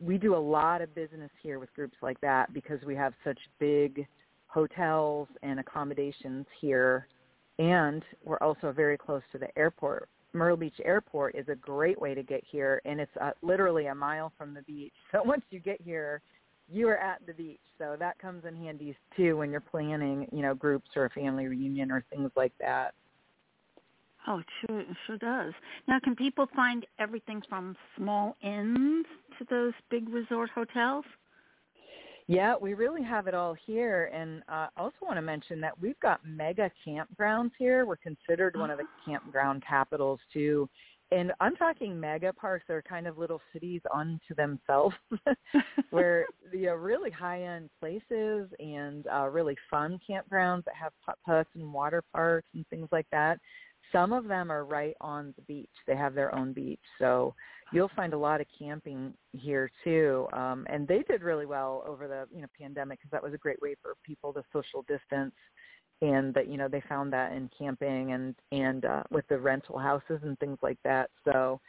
We 0.00 0.16
do 0.18 0.34
a 0.34 0.38
lot 0.38 0.80
of 0.80 0.94
business 0.94 1.30
here 1.42 1.58
with 1.58 1.72
groups 1.74 1.96
like 2.02 2.20
that 2.20 2.52
because 2.52 2.80
we 2.86 2.94
have 2.96 3.12
such 3.22 3.38
big 3.58 4.06
hotels 4.46 5.28
and 5.42 5.60
accommodations 5.60 6.46
here. 6.60 7.06
And 7.58 8.02
we're 8.24 8.38
also 8.38 8.72
very 8.72 8.96
close 8.96 9.22
to 9.32 9.38
the 9.38 9.48
airport. 9.58 10.08
Myrtle 10.32 10.56
Beach 10.56 10.80
Airport 10.84 11.34
is 11.34 11.48
a 11.48 11.56
great 11.56 12.00
way 12.00 12.14
to 12.14 12.22
get 12.22 12.42
here, 12.48 12.80
and 12.84 13.00
it's 13.00 13.10
uh, 13.20 13.32
literally 13.42 13.86
a 13.86 13.94
mile 13.94 14.32
from 14.38 14.54
the 14.54 14.62
beach. 14.62 14.92
So 15.12 15.22
once 15.24 15.42
you 15.50 15.58
get 15.58 15.80
here, 15.80 16.22
you 16.70 16.88
are 16.88 16.96
at 16.96 17.20
the 17.26 17.34
beach. 17.34 17.60
So 17.78 17.96
that 17.98 18.18
comes 18.18 18.44
in 18.44 18.54
handy 18.54 18.96
too 19.16 19.36
when 19.36 19.50
you're 19.50 19.60
planning, 19.60 20.28
you 20.32 20.42
know, 20.42 20.54
groups 20.54 20.90
or 20.94 21.06
a 21.06 21.10
family 21.10 21.48
reunion 21.48 21.90
or 21.90 22.04
things 22.10 22.30
like 22.36 22.52
that. 22.60 22.94
Oh, 24.26 24.38
it 24.38 24.46
sure, 24.60 24.80
it 24.80 24.86
sure 25.06 25.18
does. 25.18 25.54
Now, 25.88 25.98
can 26.02 26.14
people 26.14 26.46
find 26.54 26.86
everything 26.98 27.42
from 27.48 27.76
small 27.96 28.36
inns 28.42 29.06
to 29.38 29.46
those 29.48 29.72
big 29.90 30.08
resort 30.08 30.50
hotels? 30.54 31.04
Yeah, 32.26 32.54
we 32.60 32.74
really 32.74 33.02
have 33.02 33.26
it 33.26 33.34
all 33.34 33.56
here. 33.66 34.10
And 34.14 34.42
uh, 34.48 34.68
I 34.76 34.80
also 34.80 34.96
want 35.02 35.16
to 35.16 35.22
mention 35.22 35.60
that 35.62 35.78
we've 35.80 35.98
got 36.00 36.20
mega 36.24 36.70
campgrounds 36.86 37.52
here. 37.58 37.86
We're 37.86 37.96
considered 37.96 38.56
one 38.56 38.70
of 38.70 38.78
the 38.78 38.84
campground 39.04 39.64
capitals 39.66 40.20
too 40.32 40.68
and 41.12 41.32
I'm 41.40 41.56
talking 41.56 41.98
mega 41.98 42.32
parks 42.32 42.64
that 42.68 42.74
are 42.74 42.82
kind 42.82 43.06
of 43.06 43.18
little 43.18 43.40
cities 43.52 43.80
unto 43.92 44.34
themselves, 44.36 44.94
where 45.90 46.26
you 46.52 46.66
know 46.66 46.74
really 46.74 47.10
high 47.10 47.42
end 47.42 47.70
places 47.80 48.48
and 48.58 49.06
uh, 49.12 49.28
really 49.28 49.56
fun 49.70 49.98
campgrounds 50.08 50.64
that 50.64 50.74
have 50.80 50.92
putt 51.04 51.18
putts 51.26 51.50
and 51.54 51.72
water 51.72 52.02
parks 52.12 52.48
and 52.54 52.66
things 52.68 52.88
like 52.92 53.06
that. 53.10 53.38
Some 53.92 54.12
of 54.12 54.28
them 54.28 54.50
are 54.50 54.64
right 54.64 54.96
on 55.00 55.34
the 55.36 55.42
beach; 55.42 55.70
they 55.86 55.96
have 55.96 56.14
their 56.14 56.34
own 56.34 56.52
beach, 56.52 56.80
so 56.98 57.34
you'll 57.72 57.90
find 57.96 58.12
a 58.12 58.18
lot 58.18 58.40
of 58.40 58.46
camping 58.56 59.14
here 59.32 59.70
too. 59.84 60.26
Um, 60.32 60.66
and 60.68 60.86
they 60.86 61.02
did 61.08 61.22
really 61.22 61.46
well 61.46 61.84
over 61.86 62.08
the 62.08 62.26
you 62.34 62.42
know 62.42 62.48
pandemic 62.58 62.98
because 62.98 63.10
that 63.10 63.22
was 63.22 63.34
a 63.34 63.38
great 63.38 63.60
way 63.60 63.74
for 63.82 63.94
people 64.04 64.32
to 64.32 64.42
social 64.52 64.82
distance 64.82 65.34
and 66.02 66.32
that 66.34 66.48
you 66.48 66.56
know 66.56 66.68
they 66.68 66.82
found 66.88 67.12
that 67.12 67.32
in 67.32 67.50
camping 67.56 68.12
and 68.12 68.34
and 68.52 68.84
uh, 68.84 69.02
with 69.10 69.26
the 69.28 69.38
rental 69.38 69.78
houses 69.78 70.20
and 70.22 70.38
things 70.38 70.58
like 70.62 70.78
that. 70.84 71.10
So 71.24 71.60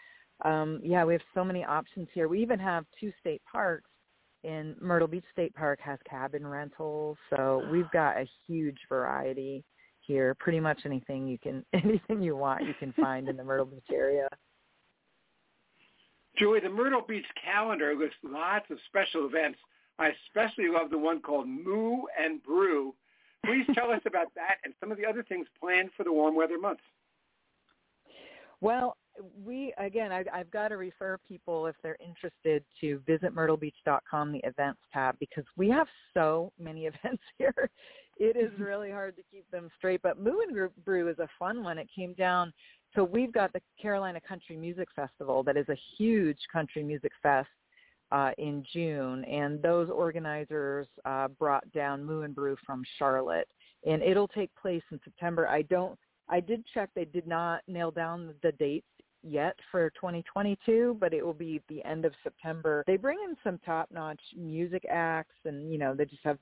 um, 0.43 0.79
yeah, 0.83 1.03
we 1.03 1.13
have 1.13 1.21
so 1.33 1.43
many 1.43 1.63
options 1.63 2.07
here. 2.13 2.27
We 2.27 2.41
even 2.41 2.59
have 2.59 2.85
two 2.99 3.11
state 3.19 3.41
parks. 3.51 3.89
In 4.43 4.75
Myrtle 4.81 5.07
Beach 5.07 5.23
State 5.31 5.53
Park 5.53 5.79
has 5.83 5.99
cabin 6.09 6.47
rentals, 6.47 7.15
so 7.29 7.63
we've 7.71 7.89
got 7.91 8.17
a 8.17 8.27
huge 8.47 8.79
variety 8.89 9.63
here. 10.05 10.35
Pretty 10.35 10.59
much 10.59 10.81
anything 10.85 11.27
you 11.27 11.37
can 11.37 11.65
anything 11.73 12.21
you 12.21 12.35
want 12.35 12.65
you 12.65 12.73
can 12.79 12.93
find 12.93 13.27
in 13.27 13.37
the 13.37 13.43
Myrtle 13.43 13.65
Beach 13.65 13.83
area. 13.91 14.27
Julie, 16.37 16.61
the 16.61 16.69
Myrtle 16.69 17.03
Beach 17.07 17.25
calendar 17.43 17.93
lists 17.95 18.15
lots 18.23 18.65
of 18.71 18.77
special 18.87 19.27
events. 19.27 19.59
I 19.99 20.11
especially 20.27 20.69
love 20.69 20.89
the 20.89 20.97
one 20.97 21.21
called 21.21 21.47
Moo 21.47 22.03
and 22.19 22.41
Brew 22.41 22.93
Please 23.45 23.65
tell 23.73 23.91
us 23.91 24.01
about 24.05 24.27
that 24.35 24.57
and 24.63 24.73
some 24.79 24.91
of 24.91 24.97
the 24.97 25.05
other 25.05 25.23
things 25.23 25.47
planned 25.59 25.89
for 25.97 26.03
the 26.03 26.13
warm 26.13 26.35
weather 26.35 26.59
months. 26.59 26.83
Well, 28.59 28.97
we 29.43 29.73
again, 29.77 30.11
I, 30.11 30.23
I've 30.33 30.51
got 30.51 30.69
to 30.69 30.77
refer 30.77 31.17
people 31.27 31.67
if 31.67 31.75
they're 31.83 31.97
interested 32.05 32.63
to 32.81 33.01
visit 33.07 33.35
myrtlebeach.com, 33.35 34.31
the 34.31 34.41
events 34.43 34.79
tab, 34.93 35.15
because 35.19 35.45
we 35.57 35.69
have 35.69 35.87
so 36.13 36.51
many 36.59 36.85
events 36.85 37.23
here. 37.37 37.69
It 38.17 38.37
is 38.37 38.51
mm-hmm. 38.51 38.63
really 38.63 38.91
hard 38.91 39.15
to 39.15 39.23
keep 39.31 39.49
them 39.51 39.69
straight. 39.77 40.01
But 40.01 40.19
Moo 40.19 40.41
and 40.41 40.69
Brew 40.85 41.09
is 41.09 41.19
a 41.19 41.27
fun 41.39 41.63
one. 41.63 41.77
It 41.77 41.87
came 41.95 42.13
down. 42.13 42.53
So 42.93 43.03
we've 43.03 43.31
got 43.31 43.53
the 43.53 43.61
Carolina 43.81 44.19
Country 44.27 44.57
Music 44.57 44.87
Festival 44.95 45.43
that 45.43 45.57
is 45.57 45.67
a 45.69 45.77
huge 45.97 46.37
country 46.51 46.83
music 46.83 47.11
fest 47.23 47.47
uh, 48.11 48.31
in 48.37 48.63
June, 48.73 49.23
and 49.25 49.61
those 49.61 49.89
organizers 49.89 50.87
uh, 51.05 51.29
brought 51.29 51.69
down 51.71 52.03
Moo 52.03 52.23
and 52.23 52.35
Brew 52.35 52.57
from 52.65 52.83
Charlotte, 52.99 53.47
and 53.85 54.01
it'll 54.03 54.27
take 54.27 54.49
place 54.61 54.83
in 54.91 54.99
September. 55.03 55.47
I 55.47 55.61
don't. 55.63 55.97
I 56.29 56.39
did 56.41 56.63
check; 56.73 56.89
they 56.93 57.05
did 57.05 57.25
not 57.25 57.61
nail 57.67 57.91
down 57.91 58.33
the 58.43 58.51
dates 58.53 58.87
yet 59.23 59.55
for 59.71 59.89
2022, 59.91 60.97
but 60.99 61.13
it 61.13 61.25
will 61.25 61.33
be 61.33 61.61
the 61.69 61.83
end 61.83 62.05
of 62.05 62.13
September. 62.23 62.83
They 62.87 62.97
bring 62.97 63.19
in 63.23 63.35
some 63.43 63.59
top-notch 63.65 64.21
music 64.37 64.85
acts, 64.89 65.35
and 65.45 65.71
you 65.71 65.77
know 65.77 65.93
they 65.93 66.05
just 66.05 66.23
have 66.23 66.37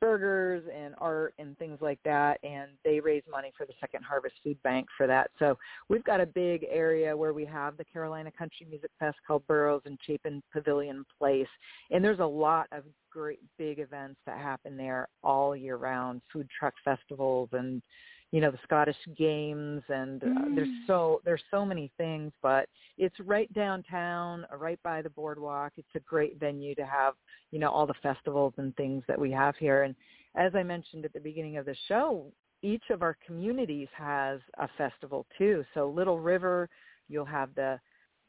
burgers 0.00 0.62
and 0.74 0.94
art 0.98 1.34
and 1.38 1.58
things 1.58 1.78
like 1.80 1.98
that 2.04 2.38
and 2.42 2.70
they 2.84 3.00
raise 3.00 3.22
money 3.30 3.52
for 3.56 3.66
the 3.66 3.72
second 3.80 4.02
harvest 4.04 4.34
food 4.44 4.60
bank 4.62 4.86
for 4.96 5.06
that 5.06 5.30
so 5.38 5.56
we've 5.88 6.04
got 6.04 6.20
a 6.20 6.26
big 6.26 6.64
area 6.70 7.16
where 7.16 7.32
we 7.32 7.44
have 7.44 7.76
the 7.76 7.84
carolina 7.84 8.30
country 8.30 8.66
music 8.68 8.90
fest 8.98 9.16
called 9.26 9.46
burroughs 9.46 9.82
and 9.86 9.98
chapin 10.06 10.42
pavilion 10.52 11.04
place 11.18 11.48
and 11.90 12.04
there's 12.04 12.20
a 12.20 12.24
lot 12.24 12.66
of 12.72 12.84
great 13.10 13.40
big 13.58 13.78
events 13.78 14.20
that 14.26 14.38
happen 14.38 14.76
there 14.76 15.08
all 15.22 15.56
year 15.56 15.76
round 15.76 16.20
food 16.32 16.48
truck 16.56 16.74
festivals 16.84 17.48
and 17.52 17.82
you 18.30 18.40
know 18.40 18.50
the 18.50 18.58
Scottish 18.62 18.96
games 19.16 19.82
and 19.88 20.22
uh, 20.22 20.26
mm. 20.26 20.54
there's 20.54 20.68
so 20.86 21.20
there's 21.24 21.42
so 21.50 21.64
many 21.64 21.90
things 21.96 22.32
but 22.42 22.68
it's 22.98 23.18
right 23.20 23.52
downtown 23.54 24.46
uh, 24.52 24.56
right 24.56 24.78
by 24.82 25.02
the 25.02 25.10
boardwalk. 25.10 25.72
It's 25.76 25.88
a 25.94 26.00
great 26.00 26.38
venue 26.38 26.74
to 26.74 26.84
have 26.84 27.14
you 27.50 27.58
know 27.58 27.70
all 27.70 27.86
the 27.86 27.94
festivals 28.02 28.54
and 28.58 28.74
things 28.76 29.02
that 29.08 29.18
we 29.18 29.30
have 29.32 29.56
here. 29.56 29.84
And 29.84 29.94
as 30.36 30.54
I 30.54 30.62
mentioned 30.62 31.04
at 31.04 31.12
the 31.12 31.20
beginning 31.20 31.56
of 31.56 31.66
the 31.66 31.76
show 31.88 32.26
each 32.60 32.82
of 32.90 33.02
our 33.02 33.16
communities 33.24 33.86
has 33.96 34.40
a 34.58 34.68
festival 34.76 35.26
too. 35.38 35.64
So 35.74 35.88
Little 35.88 36.18
River 36.18 36.68
you'll 37.08 37.24
have 37.24 37.54
the 37.54 37.80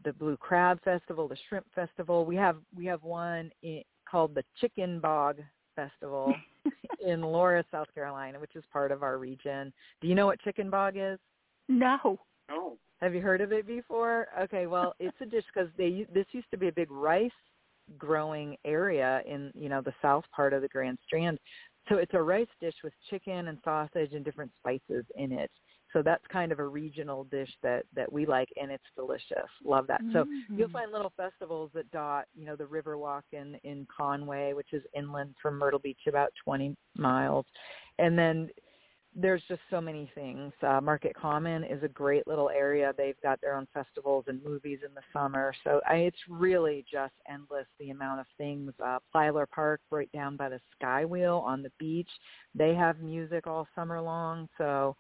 the 0.06 0.14
Blue 0.14 0.38
Crab 0.38 0.82
Festival 0.84 1.28
the 1.28 1.38
Shrimp 1.50 1.66
Festival. 1.76 2.26
We 2.26 2.38
have 2.38 2.58
we 2.76 2.86
have 2.86 3.04
one 3.04 3.52
in, 3.64 3.84
called 4.10 4.34
the 4.34 4.44
Chicken 4.60 5.00
Bog 5.00 5.40
Festival 5.76 6.34
in 7.06 7.22
Loris, 7.22 7.66
South 7.72 7.88
Carolina, 7.94 8.40
which 8.40 8.56
is 8.56 8.64
part 8.72 8.92
of 8.92 9.04
our 9.04 9.18
region. 9.18 9.74
Do 10.02 10.08
you 10.08 10.16
know 10.16 10.26
what 10.26 10.40
chicken 10.42 10.70
bog 10.70 10.96
is? 10.98 11.20
No. 11.68 12.20
No. 12.50 12.78
Have 13.02 13.16
you 13.16 13.22
heard 13.22 13.42
of 13.42 13.52
it 13.52 13.66
before? 13.66 14.28
Okay, 14.42 14.68
well, 14.68 14.94
it's 15.00 15.16
a 15.22 15.26
dish 15.26 15.46
because 15.54 15.70
they 15.78 16.06
this 16.14 16.26
used 16.32 16.50
to 16.52 16.58
be 16.58 16.68
a 16.68 16.72
big 16.72 16.92
rice 16.92 17.32
growing 17.98 18.56
area 18.66 19.22
in 19.26 19.52
you 19.56 19.70
know 19.70 19.82
the 19.82 19.94
south 20.02 20.26
part 20.36 20.54
of 20.54 20.62
the 20.62 20.68
Grand 20.68 20.98
Strand. 21.06 21.40
So 21.88 21.96
it's 21.96 22.14
a 22.14 22.22
rice 22.22 22.48
dish 22.60 22.76
with 22.84 22.94
chicken 23.10 23.48
and 23.48 23.58
sausage 23.64 24.14
and 24.14 24.24
different 24.24 24.52
spices 24.60 25.06
in 25.16 25.32
it. 25.32 25.50
So 25.94 26.02
that's 26.02 26.24
kind 26.32 26.52
of 26.52 26.60
a 26.60 26.66
regional 26.66 27.24
dish 27.26 27.50
that 27.64 27.86
that 27.96 28.12
we 28.12 28.26
like, 28.26 28.50
and 28.62 28.72
it's 28.72 28.84
delicious. 28.96 29.50
Love 29.64 29.88
that. 29.88 30.02
Mm-hmm. 30.02 30.14
So 30.14 30.26
you'll 30.56 30.70
find 30.70 30.92
little 30.92 31.14
festivals 31.18 31.72
that 31.74 31.90
dot, 31.92 32.26
you 32.36 32.46
know, 32.46 32.56
the 32.56 32.66
Riverwalk 32.66 33.24
in 33.32 33.56
in 33.64 33.88
Conway, 33.96 34.54
which 34.54 34.74
is 34.74 34.84
inland 34.96 35.36
from 35.42 35.58
Myrtle 35.58 35.80
Beach, 35.80 36.02
about 36.08 36.32
20 36.44 36.76
miles, 36.96 37.46
and 37.98 38.18
then 38.18 38.50
there's 39.16 39.42
just 39.48 39.62
so 39.70 39.82
many 39.82 40.10
things. 40.14 40.54
Uh, 40.62 40.80
Market 40.80 41.16
Common 41.16 41.64
is 41.64 41.82
a 41.84 41.88
great 41.88 42.28
little 42.28 42.50
area. 42.50 42.94
They've 42.96 43.20
got 43.24 43.42
their 43.42 43.56
own 43.56 43.68
festivals 43.74 44.26
and 44.28 44.44
movies 44.44 44.80
in 44.88 44.94
the 44.94 45.02
summer. 45.12 45.54
So 45.64 45.82
I, 45.88 45.96
it's 45.96 46.18
really 46.30 46.86
just 46.90 47.14
endless 47.30 47.66
the 47.80 47.90
amount 47.90 48.20
of 48.22 48.28
things. 48.38 48.72
Uh, 48.84 49.00
Plyler 49.14 49.50
Park, 49.50 49.82
right 49.90 50.12
down 50.12 50.38
by 50.38 50.50
the 50.50 50.60
Skywheel 50.82 51.42
on 51.42 51.64
the 51.64 51.72
beach, 51.80 52.10
they 52.54 52.76
have 52.76 53.00
music 53.00 53.48
all 53.48 53.68
summer 53.76 54.00
long. 54.00 54.48
So 54.58 54.96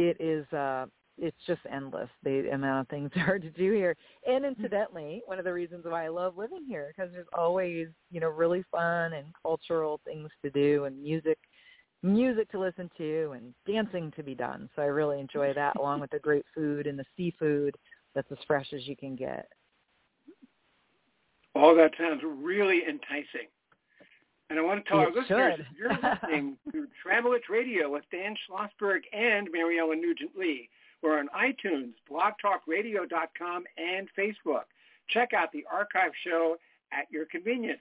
it 0.00 0.16
is 0.18 0.50
uh 0.52 0.86
it's 1.18 1.36
just 1.46 1.60
endless 1.70 2.08
the 2.24 2.50
amount 2.50 2.80
of 2.80 2.88
things 2.88 3.10
there 3.14 3.34
are 3.34 3.38
to 3.38 3.50
do 3.50 3.72
here. 3.72 3.94
And 4.26 4.44
incidentally, 4.44 5.22
one 5.26 5.38
of 5.38 5.44
the 5.44 5.52
reasons 5.52 5.84
why 5.84 6.06
I 6.06 6.08
love 6.08 6.38
living 6.38 6.64
here 6.66 6.92
because 6.96 7.12
there's 7.12 7.26
always 7.36 7.88
you 8.10 8.20
know 8.20 8.30
really 8.30 8.64
fun 8.70 9.12
and 9.12 9.26
cultural 9.42 10.00
things 10.04 10.30
to 10.42 10.50
do 10.50 10.84
and 10.84 11.00
music 11.02 11.38
music 12.02 12.50
to 12.50 12.58
listen 12.58 12.90
to 12.96 13.32
and 13.36 13.52
dancing 13.66 14.10
to 14.16 14.22
be 14.22 14.34
done. 14.34 14.70
So 14.74 14.80
I 14.80 14.86
really 14.86 15.20
enjoy 15.20 15.52
that 15.54 15.76
along 15.76 16.00
with 16.00 16.10
the 16.10 16.18
great 16.18 16.46
food 16.54 16.86
and 16.86 16.98
the 16.98 17.04
seafood 17.16 17.76
that's 18.14 18.32
as 18.32 18.38
fresh 18.46 18.72
as 18.72 18.86
you 18.86 18.96
can 18.96 19.16
get. 19.16 19.46
All 21.54 21.74
that 21.74 21.92
sounds 21.98 22.22
really 22.24 22.82
enticing. 22.88 23.48
And 24.50 24.58
I 24.58 24.62
want 24.62 24.84
to 24.84 24.90
tell 24.90 25.00
it 25.00 25.04
our 25.04 25.12
listeners, 25.12 25.58
should. 25.58 25.66
you're 25.78 25.90
listening 25.90 26.56
to 26.72 26.88
Travel 27.02 27.32
Itch 27.34 27.44
Radio 27.48 27.88
with 27.90 28.02
Dan 28.10 28.34
Schlossberg 28.34 29.02
and 29.12 29.48
Maryellen 29.48 30.00
Nugent 30.00 30.36
Lee. 30.36 30.68
We're 31.02 31.18
on 31.18 31.28
iTunes, 31.28 31.92
blogtalkradio.com, 32.10 33.64
and 33.78 34.08
Facebook. 34.18 34.64
Check 35.08 35.32
out 35.32 35.52
the 35.52 35.64
archive 35.72 36.10
show 36.26 36.56
at 36.92 37.10
your 37.10 37.26
convenience. 37.26 37.80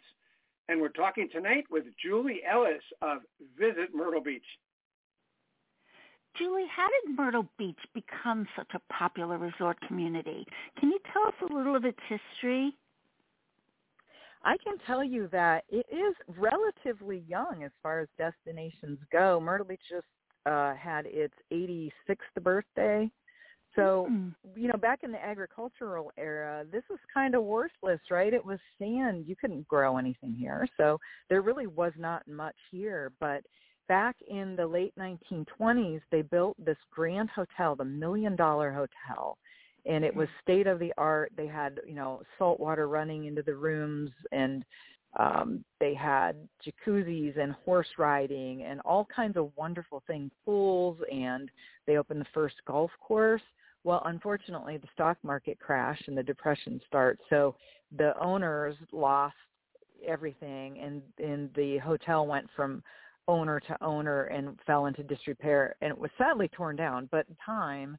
And 0.70 0.80
we're 0.80 0.90
talking 0.90 1.28
tonight 1.32 1.66
with 1.72 1.86
Julie 2.02 2.42
Ellis 2.50 2.84
of 3.02 3.22
Visit 3.58 3.90
Myrtle 3.94 4.22
Beach. 4.22 4.46
Julie, 6.38 6.68
how 6.74 6.88
did 6.88 7.18
Myrtle 7.18 7.48
Beach 7.58 7.80
become 7.96 8.48
such 8.56 8.70
a 8.76 8.94
popular 8.94 9.40
resort 9.40 9.78
community? 9.88 10.46
Can 10.80 10.90
you 10.90 11.00
tell 11.12 11.24
us 11.24 11.34
a 11.50 11.54
little 11.54 11.76
of 11.76 11.86
its 11.86 12.00
history? 12.08 12.78
I 14.44 14.56
can 14.64 14.78
tell 14.88 15.04
you 15.04 15.28
that 15.32 15.64
it 15.70 15.86
is 15.92 16.16
relatively 16.38 17.24
young 17.28 17.64
as 17.64 17.72
far 17.84 18.00
as 18.00 18.08
destinations 18.18 19.00
go. 19.12 19.40
Myrtle 19.40 19.66
Beach 19.68 19.82
just 19.90 20.06
uh, 20.46 20.74
had 20.76 21.06
its 21.06 21.34
86th 21.52 22.42
birthday. 22.42 23.10
So, 23.76 24.08
Mm. 24.10 24.34
you 24.56 24.68
know, 24.68 24.78
back 24.78 25.04
in 25.04 25.12
the 25.12 25.24
agricultural 25.24 26.12
era, 26.18 26.66
this 26.72 26.84
was 26.90 27.00
kind 27.14 27.36
of 27.36 27.44
worthless, 27.44 28.00
right? 28.10 28.34
It 28.34 28.44
was 28.44 28.60
sand. 28.80 29.26
You 29.28 29.36
couldn't 29.36 29.68
grow 29.68 29.98
anything 29.98 30.34
here. 30.34 30.68
So 30.78 31.00
there 31.30 31.42
really 31.42 31.68
was 31.68 31.94
not 31.98 32.28
much 32.28 32.56
here. 32.72 33.12
But 33.20 33.44
back 33.88 34.16
in 34.28 34.56
the 34.56 34.66
late 34.66 34.94
1920s, 34.98 36.02
they 36.12 36.24
built 36.24 36.56
this 36.64 36.78
grand 36.90 37.30
hotel, 37.30 37.76
the 37.76 37.86
Million 37.86 38.36
Dollar 38.36 38.72
Hotel. 38.72 39.38
And 39.86 40.04
it 40.04 40.16
was 40.16 40.28
state 40.42 40.68
of 40.68 40.80
the 40.80 40.94
art. 40.98 41.32
They 41.36 41.48
had, 41.48 41.80
you 41.88 41.96
know, 41.96 42.22
salt 42.38 42.60
water 42.60 42.88
running 42.88 43.26
into 43.26 43.42
the 43.42 43.56
rooms 43.56 44.12
and 44.32 44.64
um 45.18 45.66
they 45.80 45.96
had 45.96 46.36
jacuzzis 46.64 47.36
and 47.40 47.54
horse 47.66 47.88
riding 47.98 48.62
and 48.62 48.80
all 48.82 49.06
kinds 49.06 49.38
of 49.38 49.50
wonderful 49.56 50.04
things 50.06 50.32
pools 50.46 51.00
and 51.12 51.50
they 51.88 51.98
opened 51.98 52.22
the 52.22 52.26
first 52.32 52.56
golf 52.68 52.92
course. 53.02 53.42
Well 53.84 54.04
unfortunately 54.06 54.78
the 54.78 54.88
stock 54.94 55.18
market 55.24 55.58
crashed 55.60 56.08
and 56.08 56.16
the 56.16 56.22
depression 56.22 56.80
started 56.86 57.20
so 57.28 57.56
the 57.98 58.14
owners 58.22 58.76
lost 58.92 59.36
everything 60.08 60.78
and 60.80 61.02
and 61.18 61.50
the 61.56 61.80
hotel 61.80 62.28
went 62.28 62.48
from 62.56 62.84
owner 63.28 63.60
to 63.60 63.84
owner 63.84 64.26
and 64.26 64.60
fell 64.68 64.86
into 64.86 65.02
disrepair 65.02 65.76
and 65.82 65.92
it 65.92 65.98
was 65.98 66.12
sadly 66.20 66.50
torn 66.50 66.76
down. 66.76 67.10
But 67.12 67.26
in 67.30 67.36
time 67.44 67.98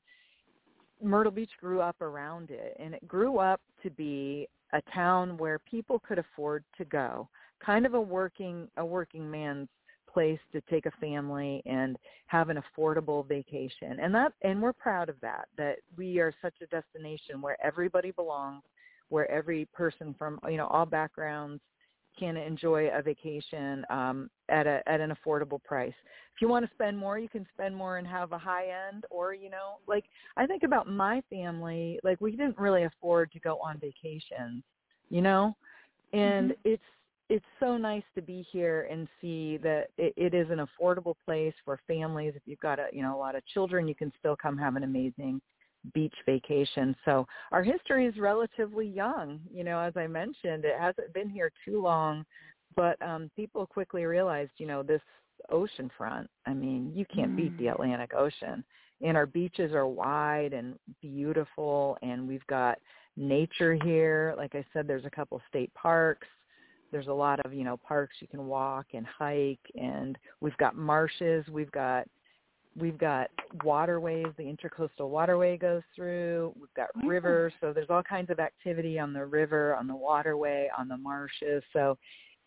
Myrtle 1.03 1.33
Beach 1.33 1.51
grew 1.61 1.81
up 1.81 2.01
around 2.01 2.51
it 2.51 2.77
and 2.79 2.95
it 2.95 3.07
grew 3.09 3.39
up 3.39 3.61
to 3.83 3.91
be 3.91 4.49
a 4.73 4.83
town 4.93 5.37
where 5.37 5.59
people 5.59 6.01
could 6.07 6.19
afford 6.19 6.65
to 6.79 6.85
go 6.85 7.29
kind 7.65 7.85
of 7.87 7.95
a 7.95 8.01
working 8.01 8.69
a 8.77 8.85
working 8.85 9.31
man's 9.31 9.69
place 10.13 10.41
to 10.53 10.61
take 10.63 10.87
a 10.87 10.91
family 11.01 11.63
and 11.67 11.97
have 12.27 12.49
an 12.49 12.61
affordable 12.61 13.27
vacation. 13.29 14.01
And 14.01 14.15
that 14.15 14.33
and 14.43 14.61
we're 14.61 14.73
proud 14.73 15.09
of 15.09 15.17
that 15.21 15.49
that 15.57 15.77
we 15.97 16.19
are 16.19 16.33
such 16.43 16.55
a 16.63 16.67
destination 16.67 17.41
where 17.41 17.57
everybody 17.65 18.11
belongs 18.11 18.63
where 19.09 19.31
every 19.31 19.67
person 19.67 20.15
from 20.19 20.39
you 20.49 20.57
know 20.57 20.67
all 20.67 20.87
backgrounds 20.87 21.61
can 22.21 22.37
enjoy 22.37 22.89
a 22.89 23.03
vacation 23.03 23.85
um 23.91 24.31
at 24.49 24.67
a 24.67 24.77
at 24.87 25.01
an 25.01 25.13
affordable 25.17 25.63
price. 25.65 25.99
If 26.35 26.43
you 26.43 26.49
want 26.49 26.65
to 26.67 26.71
spend 26.75 26.97
more 26.97 27.19
you 27.19 27.29
can 27.29 27.47
spend 27.55 27.75
more 27.75 27.97
and 27.99 28.07
have 28.07 28.33
a 28.33 28.39
high 28.39 28.67
end 28.89 29.05
or 29.11 29.35
you 29.35 29.51
know 29.51 29.79
like 29.89 30.05
i 30.37 30.47
think 30.47 30.63
about 30.63 30.89
my 30.89 31.23
family 31.31 31.99
like 32.05 32.21
we 32.21 32.31
didn't 32.33 32.59
really 32.59 32.85
afford 32.85 33.33
to 33.33 33.41
go 33.41 33.59
on 33.59 33.79
vacations 33.79 34.63
you 35.11 35.21
know? 35.21 35.57
And 36.13 36.53
Mhm. 36.53 36.57
it's 36.65 36.83
it's 37.29 37.47
so 37.61 37.77
nice 37.77 38.03
to 38.17 38.23
be 38.23 38.43
here 38.51 38.89
and 38.91 39.09
see 39.21 39.57
that 39.59 39.91
it, 39.97 40.13
it 40.17 40.35
is 40.35 40.51
an 40.51 40.59
affordable 40.67 41.15
place 41.25 41.55
for 41.65 41.79
families. 41.87 42.35
If 42.35 42.43
you've 42.47 42.59
got 42.61 42.81
a 42.81 42.89
you 42.93 43.03
know 43.03 43.17
a 43.17 43.19
lot 43.19 43.37
of 43.37 43.47
children 43.47 43.87
you 43.87 43.95
can 43.95 44.13
still 44.19 44.37
come 44.37 44.59
have 44.59 44.77
an 44.77 44.83
amazing 44.85 45.41
beach 45.95 46.15
vacation. 46.27 46.95
So 47.05 47.27
our 47.53 47.63
history 47.63 48.07
is 48.07 48.17
relatively 48.19 48.87
young 48.87 49.41
you 49.53 49.65
know 49.65 49.79
as 49.81 49.93
i 49.97 50.07
mentioned 50.07 50.65
it 50.65 50.79
hasn't 50.79 51.13
been 51.13 51.29
here 51.29 51.51
too 51.65 51.81
long 51.83 52.25
but 52.77 53.01
um 53.03 53.31
people 53.37 53.67
quickly 53.67 54.05
realized 54.05 54.51
you 54.59 54.67
know 54.67 54.83
this 54.83 55.01
ocean 55.51 55.91
front 55.97 56.29
i 56.47 56.53
mean 56.53 56.93
you 56.95 57.05
can't 57.15 57.35
beat 57.37 57.53
the 57.59 57.65
Mm. 57.65 57.73
atlantic 57.73 58.13
ocean 58.15 58.65
and 59.01 59.17
our 59.17 59.27
beaches 59.27 59.73
are 59.73 59.87
wide 59.87 60.53
and 60.53 60.79
beautiful 61.01 61.97
and 62.03 62.29
we've 62.29 62.47
got 62.47 62.79
nature 63.17 63.75
here. 63.83 64.35
Like 64.37 64.55
i 64.55 64.65
said 64.73 64.87
there's 64.87 65.05
a 65.07 65.11
couple 65.11 65.41
state 65.49 65.73
parks. 65.75 66.29
There's 66.93 67.07
a 67.09 67.13
lot 67.13 67.41
of 67.41 67.55
you 67.55 67.65
know 67.65 67.77
parks 67.77 68.17
you 68.21 68.29
can 68.29 68.47
walk 68.47 68.87
and 68.95 69.07
hike 69.07 69.61
and 69.75 70.19
we've 70.41 70.57
got 70.59 70.77
marshes 70.77 71.45
we've 71.49 71.71
got 71.73 72.07
we've 72.77 72.99
got 72.99 73.29
waterways 73.65 74.27
the 74.37 74.45
intercoastal 74.45 75.09
waterway 75.09 75.57
goes 75.57 75.83
through 75.95 76.53
we've 76.59 76.73
got 76.75 76.89
Oh. 77.03 77.07
rivers 77.09 77.53
so 77.61 77.73
there's 77.73 77.91
all 77.91 78.03
kinds 78.03 78.31
of 78.31 78.39
activity 78.39 78.99
on 78.99 79.13
the 79.13 79.25
river 79.25 79.75
on 79.75 79.87
the 79.87 79.97
waterway 79.97 80.69
on 80.77 80.89
the 80.89 80.97
marshes. 80.97 81.63
So 81.73 81.99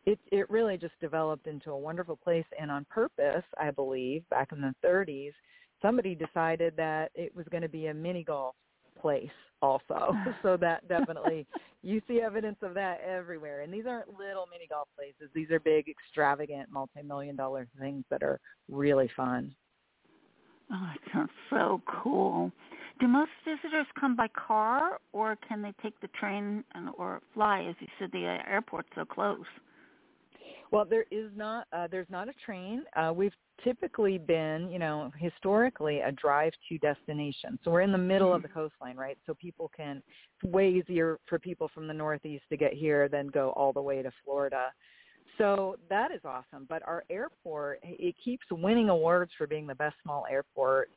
it 0.06 0.20
it 0.32 0.50
really 0.50 0.78
just 0.78 0.98
developed 1.00 1.48
into 1.48 1.72
a 1.72 1.78
wonderful 1.78 2.16
place. 2.18 2.46
And 2.60 2.72
on 2.72 2.86
purpose 2.90 3.44
i 3.60 3.72
believe 3.72 4.28
back 4.30 4.52
in 4.52 4.62
the 4.62 4.74
30s 4.86 5.34
somebody 5.82 6.16
decided 6.16 6.74
that 6.78 7.12
it 7.16 7.36
was 7.36 7.46
going 7.52 7.64
to 7.64 7.70
be 7.70 7.88
a 7.88 7.94
mini 7.94 8.24
golf 8.24 8.56
place 9.00 9.30
also. 9.62 10.16
So 10.42 10.58
that 10.58 10.88
definitely 10.88 11.46
you 11.82 12.02
see 12.08 12.22
evidence 12.22 12.58
of 12.62 12.74
that 12.76 13.02
everywhere. 13.02 13.62
And 13.62 13.74
these 13.74 13.86
aren't 13.86 14.10
little 14.10 14.48
mini 14.52 14.68
golf 14.70 14.88
places. 14.96 15.30
These 15.34 15.52
are 15.52 15.60
big 15.60 15.88
extravagant 15.90 16.70
multi-million 16.72 17.36
dollar 17.36 17.68
things 17.80 18.06
that 18.10 18.24
are 18.24 18.40
really 18.70 19.10
fun 19.16 19.54
Oh, 20.72 20.88
that 20.92 21.12
sounds 21.14 21.32
so 21.50 21.82
cool. 22.04 22.52
Do 23.00 23.08
most 23.08 23.32
visitors 23.44 23.88
come 24.00 24.16
by 24.16 24.28
car, 24.30 25.00
or 25.12 25.36
can 25.48 25.62
they 25.62 25.74
take 25.82 26.00
the 26.00 26.08
train 26.20 26.64
and 26.74 26.90
or 26.98 27.22
fly? 27.34 27.66
As 27.68 27.76
you 27.80 27.88
said, 28.00 28.10
the 28.12 28.26
uh, 28.26 28.50
airport's 28.52 28.90
so 28.96 29.04
close. 29.04 29.46
Well, 30.72 30.86
there 30.86 31.06
is 31.12 31.30
not. 31.36 31.68
Uh, 31.72 31.88
there's 31.90 32.10
not 32.10 32.30
a 32.30 32.34
train. 32.46 32.84
Uh, 32.96 33.12
we've 33.16 33.34
typically 33.64 34.18
been, 34.18 34.70
you 34.72 34.80
know, 34.80 35.12
historically 35.18 36.00
a 36.00 36.12
drive-to 36.12 36.78
destination. 36.80 37.60
So 37.64 37.70
we're 37.70 37.82
in 37.82 37.92
the 37.92 37.98
middle 37.98 38.34
of 38.34 38.42
the 38.42 38.48
coastline, 38.48 38.98
right? 38.98 39.18
So 39.28 39.36
people 39.36 39.70
can. 39.76 40.02
It's 40.42 40.52
way 40.52 40.70
easier 40.70 41.20
for 41.28 41.38
people 41.38 41.70
from 41.74 41.88
the 41.88 41.94
Northeast 41.94 42.46
to 42.50 42.58
get 42.58 42.74
here 42.74 43.08
than 43.08 43.28
go 43.28 43.52
all 43.52 43.72
the 43.72 43.82
way 43.82 44.02
to 44.02 44.12
Florida. 44.24 44.72
So 45.38 45.78
that 45.90 46.12
is 46.12 46.22
awesome. 46.26 46.66
But 46.70 46.84
our 46.88 47.04
airport, 47.10 47.80
it 47.84 48.16
keeps 48.24 48.46
winning 48.52 48.90
awards 48.90 49.32
for 49.38 49.48
being 49.48 49.68
the 49.68 49.76
best 49.76 49.96
small 50.04 50.26
airport 50.30 50.90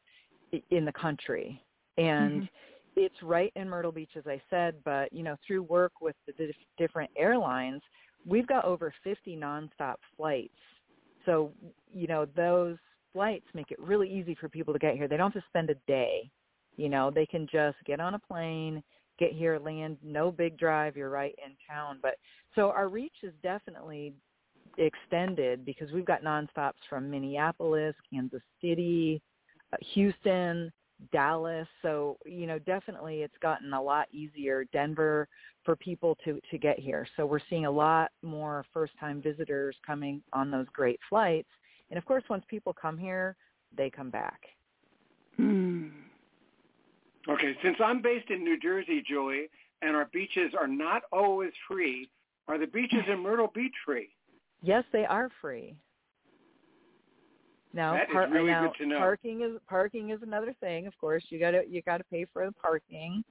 in 0.71 0.85
the 0.85 0.93
country, 0.93 1.63
and 1.99 2.43
Mhm. 2.43 2.49
it's 2.97 3.23
right 3.23 3.53
in 3.57 3.69
Myrtle 3.69 3.93
Beach, 3.93 4.17
as 4.17 4.27
I 4.27 4.41
said. 4.51 4.83
But 4.85 5.13
you 5.13 5.23
know, 5.23 5.37
through 5.47 5.63
work 5.63 6.01
with 6.01 6.17
the 6.27 6.33
dif- 6.33 6.57
different 6.77 7.11
airlines 7.17 7.83
we've 8.27 8.47
got 8.47 8.65
over 8.65 8.93
50 9.05 9.37
nonstop 9.37 9.97
flights. 10.17 10.59
So, 11.25 11.53
you 11.93 12.07
know, 12.07 12.27
those 12.37 12.77
flights 13.13 13.47
make 13.55 13.71
it 13.71 13.79
really 13.79 14.11
easy 14.11 14.35
for 14.35 14.49
people 14.49 14.73
to 14.73 14.79
get 14.79 14.97
here. 14.97 15.09
They 15.09 15.17
don't 15.17 15.33
have 15.33 15.43
to 15.43 15.49
spend 15.49 15.71
a 15.71 15.75
day. 15.87 16.31
You 16.77 16.89
know, 16.89 17.11
they 17.11 17.25
can 17.27 17.47
just 17.51 17.77
get 17.87 18.01
on 18.01 18.15
a 18.15 18.19
plane, 18.19 18.83
get 19.19 19.33
here, 19.33 19.59
land, 19.59 19.97
no 20.03 20.31
big 20.31 20.59
drive, 20.59 20.97
you're 20.97 21.09
right 21.09 21.35
in 21.45 21.53
town. 21.69 21.99
But 22.03 22.17
so 22.55 22.71
our 22.71 22.89
reach 22.89 23.15
is 23.23 23.33
definitely 23.43 24.13
extended 24.79 25.65
because 25.65 25.91
we've 25.93 26.05
got 26.05 26.23
nonstops 26.23 26.81
from 26.89 27.11
Minneapolis, 27.11 27.95
Kansas 28.11 28.43
City, 28.61 29.21
uh, 29.73 29.77
Houston, 29.95 30.73
Dallas. 31.13 31.69
So, 31.83 32.17
you 32.25 32.47
know, 32.47 32.59
definitely 32.59 33.23
it's 33.23 33.37
gotten 33.43 33.73
a 33.73 33.83
lot 33.83 34.09
easier. 34.13 34.65
Denver 34.73 35.29
for 35.65 35.77
people 35.77 36.17
to 36.25 36.41
to 36.51 36.59
get 36.59 36.79
here. 36.79 37.07
So 37.17 37.27
we're 37.27 37.41
seeing 37.51 37.67
a 37.67 37.71
lot 37.71 38.11
more 38.23 38.65
first-time 38.73 39.21
visitors 39.21 39.77
coming 39.87 40.23
on 40.33 40.51
those 40.51 40.67
great 40.73 41.01
flights. 41.09 41.49
And 41.91 41.99
of 41.99 42.05
course, 42.05 42.25
once 42.29 42.45
people 42.49 42.73
come 42.73 42.97
here, 42.97 43.37
they 43.77 43.91
come 43.91 44.11
back. 44.11 44.41
Hmm. 45.37 45.89
Okay, 47.29 47.57
since 47.63 47.77
I'm 47.85 48.01
based 48.01 48.31
in 48.31 48.45
New 48.45 48.59
Jersey, 48.59 49.03
Julie, 49.07 49.49
and 49.83 49.97
our 49.97 50.07
beaches 50.13 50.53
are 50.59 50.69
not 50.69 51.03
always 51.13 51.53
free, 51.69 52.09
are 52.49 52.57
the 52.57 52.67
beaches 52.67 53.03
in 53.09 53.21
Myrtle 53.21 53.51
Beach 53.53 53.75
free? 53.85 54.11
Yes, 54.63 54.85
they 54.93 55.05
are 55.05 55.31
free. 55.41 55.77
Now, 57.73 57.93
that 57.93 58.09
par- 58.11 58.27
is 58.27 58.33
really 58.33 58.51
now 58.51 58.69
good 58.69 58.85
to 58.85 58.87
know. 58.87 58.99
parking 58.99 59.43
is 59.43 59.61
parking 59.69 60.11
is 60.11 60.21
another 60.23 60.55
thing. 60.61 60.87
Of 60.87 60.97
course, 60.99 61.23
you 61.29 61.39
got 61.39 61.51
to 61.51 61.63
you 61.69 61.83
got 61.83 61.99
to 61.99 62.05
pay 62.05 62.25
for 62.33 62.47
the 62.47 62.53
parking, 62.53 63.23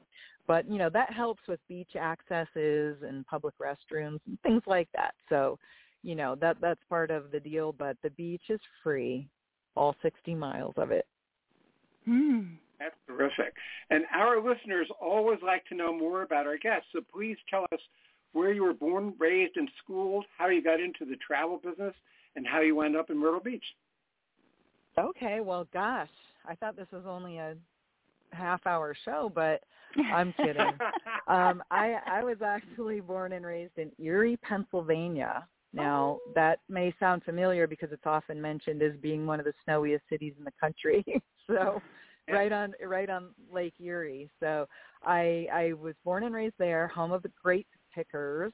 but 0.46 0.70
you 0.70 0.78
know 0.78 0.90
that 0.92 1.12
helps 1.12 1.42
with 1.48 1.60
beach 1.68 1.96
accesses 1.96 2.98
and 3.02 3.26
public 3.26 3.56
restrooms 3.58 4.20
and 4.28 4.40
things 4.44 4.62
like 4.68 4.88
that. 4.96 5.16
So, 5.30 5.58
you 6.04 6.14
know 6.14 6.36
that 6.36 6.58
that's 6.62 6.80
part 6.88 7.10
of 7.10 7.32
the 7.32 7.40
deal. 7.40 7.72
But 7.72 7.98
the 8.04 8.12
beach 8.12 8.44
is 8.50 8.60
free, 8.84 9.28
all 9.76 9.96
60 10.04 10.36
miles 10.36 10.76
of 10.78 10.92
it. 10.92 11.08
Hmm. 12.06 12.42
That's 12.80 12.96
terrific. 13.08 13.54
And 13.90 14.04
our 14.14 14.38
listeners 14.38 14.88
always 15.02 15.40
like 15.44 15.66
to 15.68 15.76
know 15.76 15.98
more 15.98 16.22
about 16.22 16.46
our 16.46 16.58
guests, 16.58 16.88
so 16.94 17.00
please 17.12 17.38
tell 17.50 17.64
us 17.72 17.80
where 18.36 18.52
you 18.52 18.64
were 18.64 18.74
born, 18.74 19.14
raised, 19.18 19.56
and 19.56 19.70
schooled, 19.82 20.26
how 20.38 20.50
you 20.50 20.62
got 20.62 20.82
into 20.82 21.06
the 21.06 21.16
travel 21.26 21.58
business, 21.64 21.94
and 22.36 22.46
how 22.46 22.60
you 22.60 22.76
wound 22.76 22.98
up 22.98 23.10
in 23.10 23.18
Myrtle 23.18 23.40
Beach. 23.40 23.64
Okay, 25.00 25.40
well, 25.40 25.66
gosh, 25.72 26.10
I 26.46 26.54
thought 26.56 26.76
this 26.76 26.92
was 26.92 27.04
only 27.08 27.38
a 27.38 27.56
half-hour 28.34 28.94
show, 29.06 29.32
but 29.34 29.62
I'm 30.14 30.34
kidding. 30.34 30.58
um, 31.28 31.64
I 31.72 31.96
I 32.06 32.24
was 32.26 32.38
actually 32.46 33.00
born 33.00 33.32
and 33.32 33.46
raised 33.46 33.78
in 33.78 33.90
Erie, 34.00 34.38
Pennsylvania. 34.38 35.48
Now 35.72 36.20
that 36.36 36.60
may 36.68 36.94
sound 37.00 37.24
familiar 37.24 37.68
because 37.68 37.90
it's 37.94 38.06
often 38.06 38.42
mentioned 38.42 38.82
as 38.82 38.94
being 39.02 39.26
one 39.26 39.40
of 39.40 39.46
the 39.46 39.54
snowiest 39.64 40.04
cities 40.10 40.34
in 40.38 40.44
the 40.44 40.54
country. 40.60 41.06
so 41.48 41.82
right 42.30 42.52
on 42.52 42.74
right 42.86 43.10
on 43.10 43.30
Lake 43.52 43.76
Erie. 43.80 44.30
So 44.42 44.68
I 45.04 45.48
I 45.54 45.74
was 45.74 45.96
born 46.04 46.24
and 46.24 46.36
raised 46.36 46.56
there, 46.60 46.90
home 46.90 47.14
of 47.14 47.24
the 47.24 47.32
grape 47.42 47.68
pickers. 47.96 48.54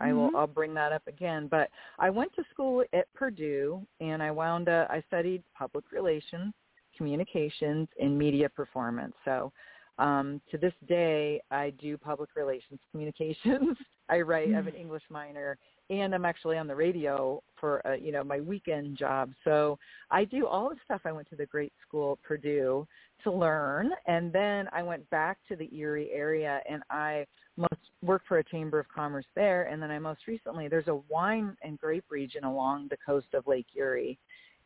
I 0.00 0.12
will 0.12 0.30
Mhm. 0.30 0.34
I'll 0.34 0.46
bring 0.46 0.74
that 0.74 0.92
up 0.92 1.06
again. 1.06 1.48
But 1.48 1.70
I 1.98 2.10
went 2.10 2.34
to 2.34 2.44
school 2.52 2.84
at 2.92 3.12
Purdue 3.14 3.86
and 4.00 4.22
I 4.22 4.30
wound 4.30 4.68
up 4.68 4.90
I 4.90 5.00
studied 5.02 5.42
public 5.54 5.92
relations, 5.92 6.52
communications, 6.96 7.88
and 7.98 8.18
media 8.18 8.48
performance. 8.50 9.14
So 9.24 9.50
um, 9.98 10.40
to 10.50 10.58
this 10.58 10.72
day, 10.86 11.40
I 11.50 11.70
do 11.80 11.96
public 11.96 12.30
relations 12.36 12.80
communications. 12.90 13.76
I 14.08 14.20
write. 14.20 14.48
I 14.48 14.52
have 14.52 14.66
an 14.66 14.74
English 14.74 15.02
minor, 15.10 15.58
and 15.90 16.14
I'm 16.14 16.24
actually 16.24 16.56
on 16.56 16.66
the 16.66 16.74
radio 16.74 17.42
for 17.60 17.86
uh, 17.86 17.94
you 17.94 18.10
know 18.10 18.24
my 18.24 18.40
weekend 18.40 18.96
job. 18.96 19.30
So 19.44 19.78
I 20.10 20.24
do 20.24 20.46
all 20.46 20.70
the 20.70 20.76
stuff. 20.84 21.02
I 21.04 21.12
went 21.12 21.28
to 21.30 21.36
the 21.36 21.46
great 21.46 21.72
school 21.86 22.12
at 22.12 22.22
Purdue 22.22 22.86
to 23.24 23.32
learn, 23.32 23.90
and 24.06 24.32
then 24.32 24.68
I 24.72 24.82
went 24.82 25.08
back 25.10 25.38
to 25.48 25.56
the 25.56 25.68
Erie 25.74 26.10
area, 26.12 26.60
and 26.70 26.82
I 26.90 27.26
most 27.58 27.74
worked 28.02 28.28
for 28.28 28.38
a 28.38 28.44
chamber 28.44 28.78
of 28.78 28.86
commerce 28.88 29.26
there. 29.34 29.64
And 29.64 29.82
then 29.82 29.90
I 29.90 29.98
most 29.98 30.20
recently 30.26 30.68
there's 30.68 30.88
a 30.88 31.00
wine 31.10 31.56
and 31.62 31.78
grape 31.78 32.04
region 32.08 32.44
along 32.44 32.88
the 32.88 32.96
coast 33.04 33.26
of 33.34 33.46
Lake 33.46 33.66
Erie, 33.76 34.18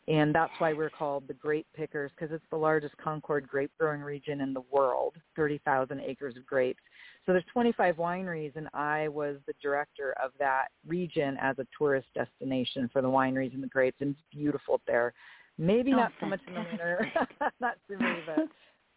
and 0.08 0.34
that's 0.34 0.52
why 0.58 0.72
we're 0.72 0.90
called 0.90 1.28
the 1.28 1.34
grape 1.34 1.66
pickers 1.74 2.10
because 2.16 2.34
it's 2.34 2.44
the 2.50 2.56
largest 2.56 2.96
Concord 2.96 3.46
grape 3.46 3.70
growing 3.78 4.00
region 4.00 4.40
in 4.40 4.52
the 4.52 4.62
world, 4.70 5.14
30,000 5.36 6.00
acres 6.00 6.36
of 6.36 6.44
grapes. 6.44 6.82
So 7.24 7.32
there's 7.32 7.44
25 7.52 7.96
wineries, 7.96 8.56
and 8.56 8.68
I 8.74 9.06
was 9.08 9.36
the 9.46 9.54
director 9.62 10.14
of 10.22 10.32
that 10.40 10.66
region 10.86 11.36
as 11.40 11.56
a 11.60 11.66
tourist 11.78 12.08
destination 12.14 12.90
for 12.92 13.00
the 13.00 13.08
wineries 13.08 13.54
and 13.54 13.62
the 13.62 13.68
grapes, 13.68 13.98
and 14.00 14.10
it's 14.10 14.20
beautiful 14.32 14.80
there. 14.88 15.14
Maybe 15.56 15.92
Oh, 15.92 15.98
not 15.98 16.12
so 16.18 16.26
much 16.26 16.40
in 16.48 16.54
the 16.54 16.64
winter, 16.68 17.12
not 17.60 17.76
to 17.88 17.96
me, 17.96 18.06
but 18.26 18.48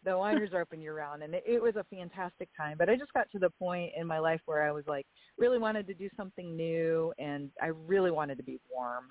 the 0.03 0.11
wineries 0.11 0.53
are 0.53 0.61
open 0.61 0.81
year 0.81 0.95
round, 0.95 1.21
and 1.21 1.35
it, 1.35 1.43
it 1.45 1.61
was 1.61 1.75
a 1.75 1.83
fantastic 1.83 2.49
time. 2.57 2.77
But 2.79 2.89
I 2.89 2.95
just 2.95 3.13
got 3.13 3.29
to 3.31 3.39
the 3.39 3.51
point 3.51 3.91
in 3.95 4.07
my 4.07 4.17
life 4.17 4.41
where 4.45 4.63
I 4.63 4.71
was 4.71 4.85
like, 4.87 5.05
really 5.37 5.59
wanted 5.59 5.85
to 5.85 5.93
do 5.93 6.09
something 6.17 6.55
new, 6.55 7.13
and 7.19 7.51
I 7.61 7.67
really 7.67 8.09
wanted 8.09 8.37
to 8.37 8.43
be 8.43 8.59
warm 8.71 9.05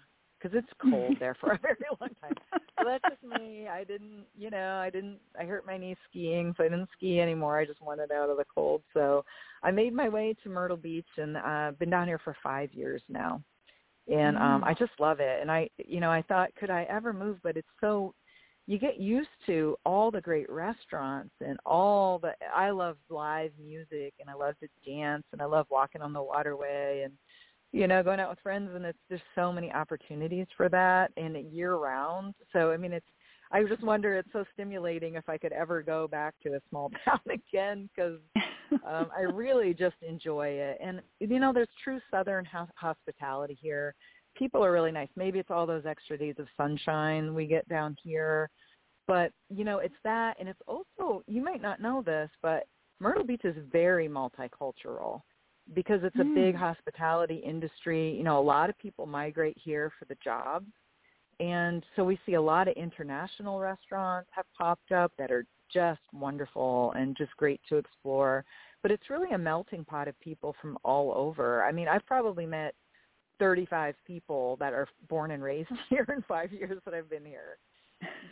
because 0.45 0.59
it's 0.59 0.91
cold 0.91 1.17
there 1.19 1.37
for 1.41 1.53
a 1.53 1.59
very 1.59 1.77
long 2.01 2.11
time. 2.21 2.35
So 2.79 2.85
that's 2.85 3.05
just 3.09 3.23
me. 3.41 3.67
I 3.69 3.85
didn't, 3.85 4.25
you 4.37 4.51
know, 4.51 4.77
I 4.77 4.91
didn't. 4.91 5.19
I 5.39 5.45
hurt 5.45 5.67
my 5.67 5.79
knee 5.79 5.97
skiing, 6.09 6.55
so 6.57 6.65
I 6.65 6.69
didn't 6.69 6.89
ski 6.97 7.21
anymore. 7.21 7.59
I 7.59 7.65
just 7.65 7.81
wanted 7.81 8.13
out 8.13 8.31
of 8.31 8.37
the 8.37 8.45
cold. 8.53 8.83
So 8.93 9.25
I 9.63 9.71
made 9.71 9.95
my 9.95 10.09
way 10.09 10.35
to 10.43 10.49
Myrtle 10.49 10.77
Beach, 10.77 11.07
and 11.17 11.37
uh, 11.37 11.73
been 11.79 11.91
down 11.91 12.07
here 12.07 12.21
for 12.23 12.37
five 12.43 12.73
years 12.73 13.03
now. 13.09 13.41
And 14.07 14.37
um 14.37 14.63
I 14.65 14.75
just 14.75 14.93
love 14.99 15.21
it. 15.21 15.41
And 15.41 15.51
I, 15.51 15.71
you 15.79 15.99
know, 15.99 16.11
I 16.11 16.21
thought, 16.23 16.55
could 16.57 16.69
I 16.69 16.87
ever 16.91 17.15
move? 17.15 17.39
But 17.43 17.57
it's 17.57 17.67
so 17.81 18.15
you 18.67 18.79
get 18.79 19.01
used 19.01 19.29
to 19.47 19.77
all 19.87 20.11
the 20.11 20.21
great 20.21 20.51
restaurants 20.51 21.35
and 21.41 21.59
all 21.65 22.19
the 22.19 22.33
I 22.55 22.69
love 22.71 22.97
live 23.09 23.53
music 23.63 24.13
and 24.21 24.29
I 24.29 24.35
love 24.35 24.57
to 24.61 24.69
dance 24.87 25.25
and 25.33 25.41
I 25.41 25.47
love 25.47 25.67
walking 25.71 26.03
on 26.03 26.13
the 26.13 26.23
waterway 26.23 27.03
and 27.05 27.15
you 27.75 27.89
know 27.89 28.05
going 28.05 28.21
out 28.21 28.31
with 28.31 28.39
friends 28.39 28.71
and 28.73 28.85
it's 28.85 28.99
there's 29.09 29.21
so 29.35 29.53
many 29.53 29.73
opportunities 29.73 30.47
for 30.57 30.69
that 30.69 31.11
and 31.17 31.37
year 31.53 31.75
round. 31.75 32.35
So 32.53 32.71
I 32.71 32.77
mean 32.77 32.93
it's 32.93 33.07
I 33.51 33.65
just 33.65 33.83
wonder 33.83 34.15
it's 34.15 34.33
so 34.33 34.45
stimulating 34.55 35.17
if 35.17 35.29
I 35.29 35.37
could 35.37 35.53
ever 35.53 35.83
go 35.83 36.07
back 36.07 36.35
to 36.45 36.55
a 36.55 36.61
small 36.71 36.91
town 37.05 37.21
again 37.29 37.91
because 37.95 38.19
um, 38.87 39.09
I 39.17 39.23
really 39.23 39.75
just 39.75 39.97
enjoy 40.03 40.49
it. 40.49 40.79
And 40.83 41.03
you 41.19 41.41
know, 41.41 41.53
there's 41.53 41.69
true 41.83 42.01
Southern 42.11 42.45
ho- 42.45 42.69
hospitality 42.77 43.59
here. 43.61 43.95
People 44.37 44.65
are 44.65 44.73
really 44.73 44.93
nice. 44.93 45.09
Maybe 45.17 45.39
it's 45.39 45.51
all 45.51 45.67
those 45.67 45.87
extra 45.87 46.17
days 46.17 46.37
of 46.39 46.47
sunshine 46.57 47.35
we 47.35 47.47
get 47.47 47.69
down 47.69 47.97
here, 48.03 48.51
but 49.07 49.31
you 49.49 49.65
know, 49.65 49.79
it's 49.79 49.95
that, 50.05 50.37
and 50.41 50.49
it's 50.49 50.63
also 50.67 51.23
you 51.27 51.43
might 51.43 51.63
not 51.63 51.81
know 51.81 52.03
this, 52.03 52.31
but 52.41 52.65
Myrtle 53.01 53.25
Beach 53.25 53.45
is 53.45 53.57
very 53.71 54.09
multicultural 54.09 55.23
because 55.73 56.03
it's 56.05 56.19
a 56.19 56.25
big 56.25 56.55
Mm. 56.55 56.59
hospitality 56.59 57.37
industry. 57.37 58.11
You 58.15 58.23
know, 58.23 58.39
a 58.39 58.43
lot 58.43 58.69
of 58.69 58.77
people 58.79 59.07
migrate 59.07 59.57
here 59.57 59.91
for 59.99 60.05
the 60.05 60.17
jobs. 60.17 60.71
And 61.41 61.85
so 61.97 62.05
we 62.05 62.19
see 62.27 62.35
a 62.35 62.41
lot 62.41 62.69
of 62.69 62.77
international 62.77 63.59
restaurants 63.61 64.31
have 64.33 64.47
popped 64.57 64.93
up 64.93 65.13
that 65.17 65.33
are 65.33 65.47
just 65.69 66.03
wonderful 66.13 66.93
and 66.93 67.17
just 67.17 67.37
great 67.37 67.61
to 67.69 67.77
explore. 67.77 68.45
But 68.83 68.91
it's 68.93 69.11
really 69.11 69.33
a 69.33 69.39
melting 69.39 69.85
pot 69.85 70.07
of 70.07 70.19
people 70.21 70.55
from 70.61 70.79
all 70.85 71.13
over. 71.15 71.65
I 71.65 71.73
mean, 71.73 71.89
I've 71.89 72.07
probably 72.07 72.47
met 72.47 72.75
35 73.41 73.97
people 74.07 74.57
that 74.57 74.73
are 74.73 74.87
born 75.09 75.33
and 75.33 75.43
raised 75.43 75.71
here 75.89 76.07
in 76.15 76.23
five 76.23 76.53
years 76.53 76.81
that 76.85 76.95
I've 76.95 77.11
been 77.11 77.25
here. 77.25 77.59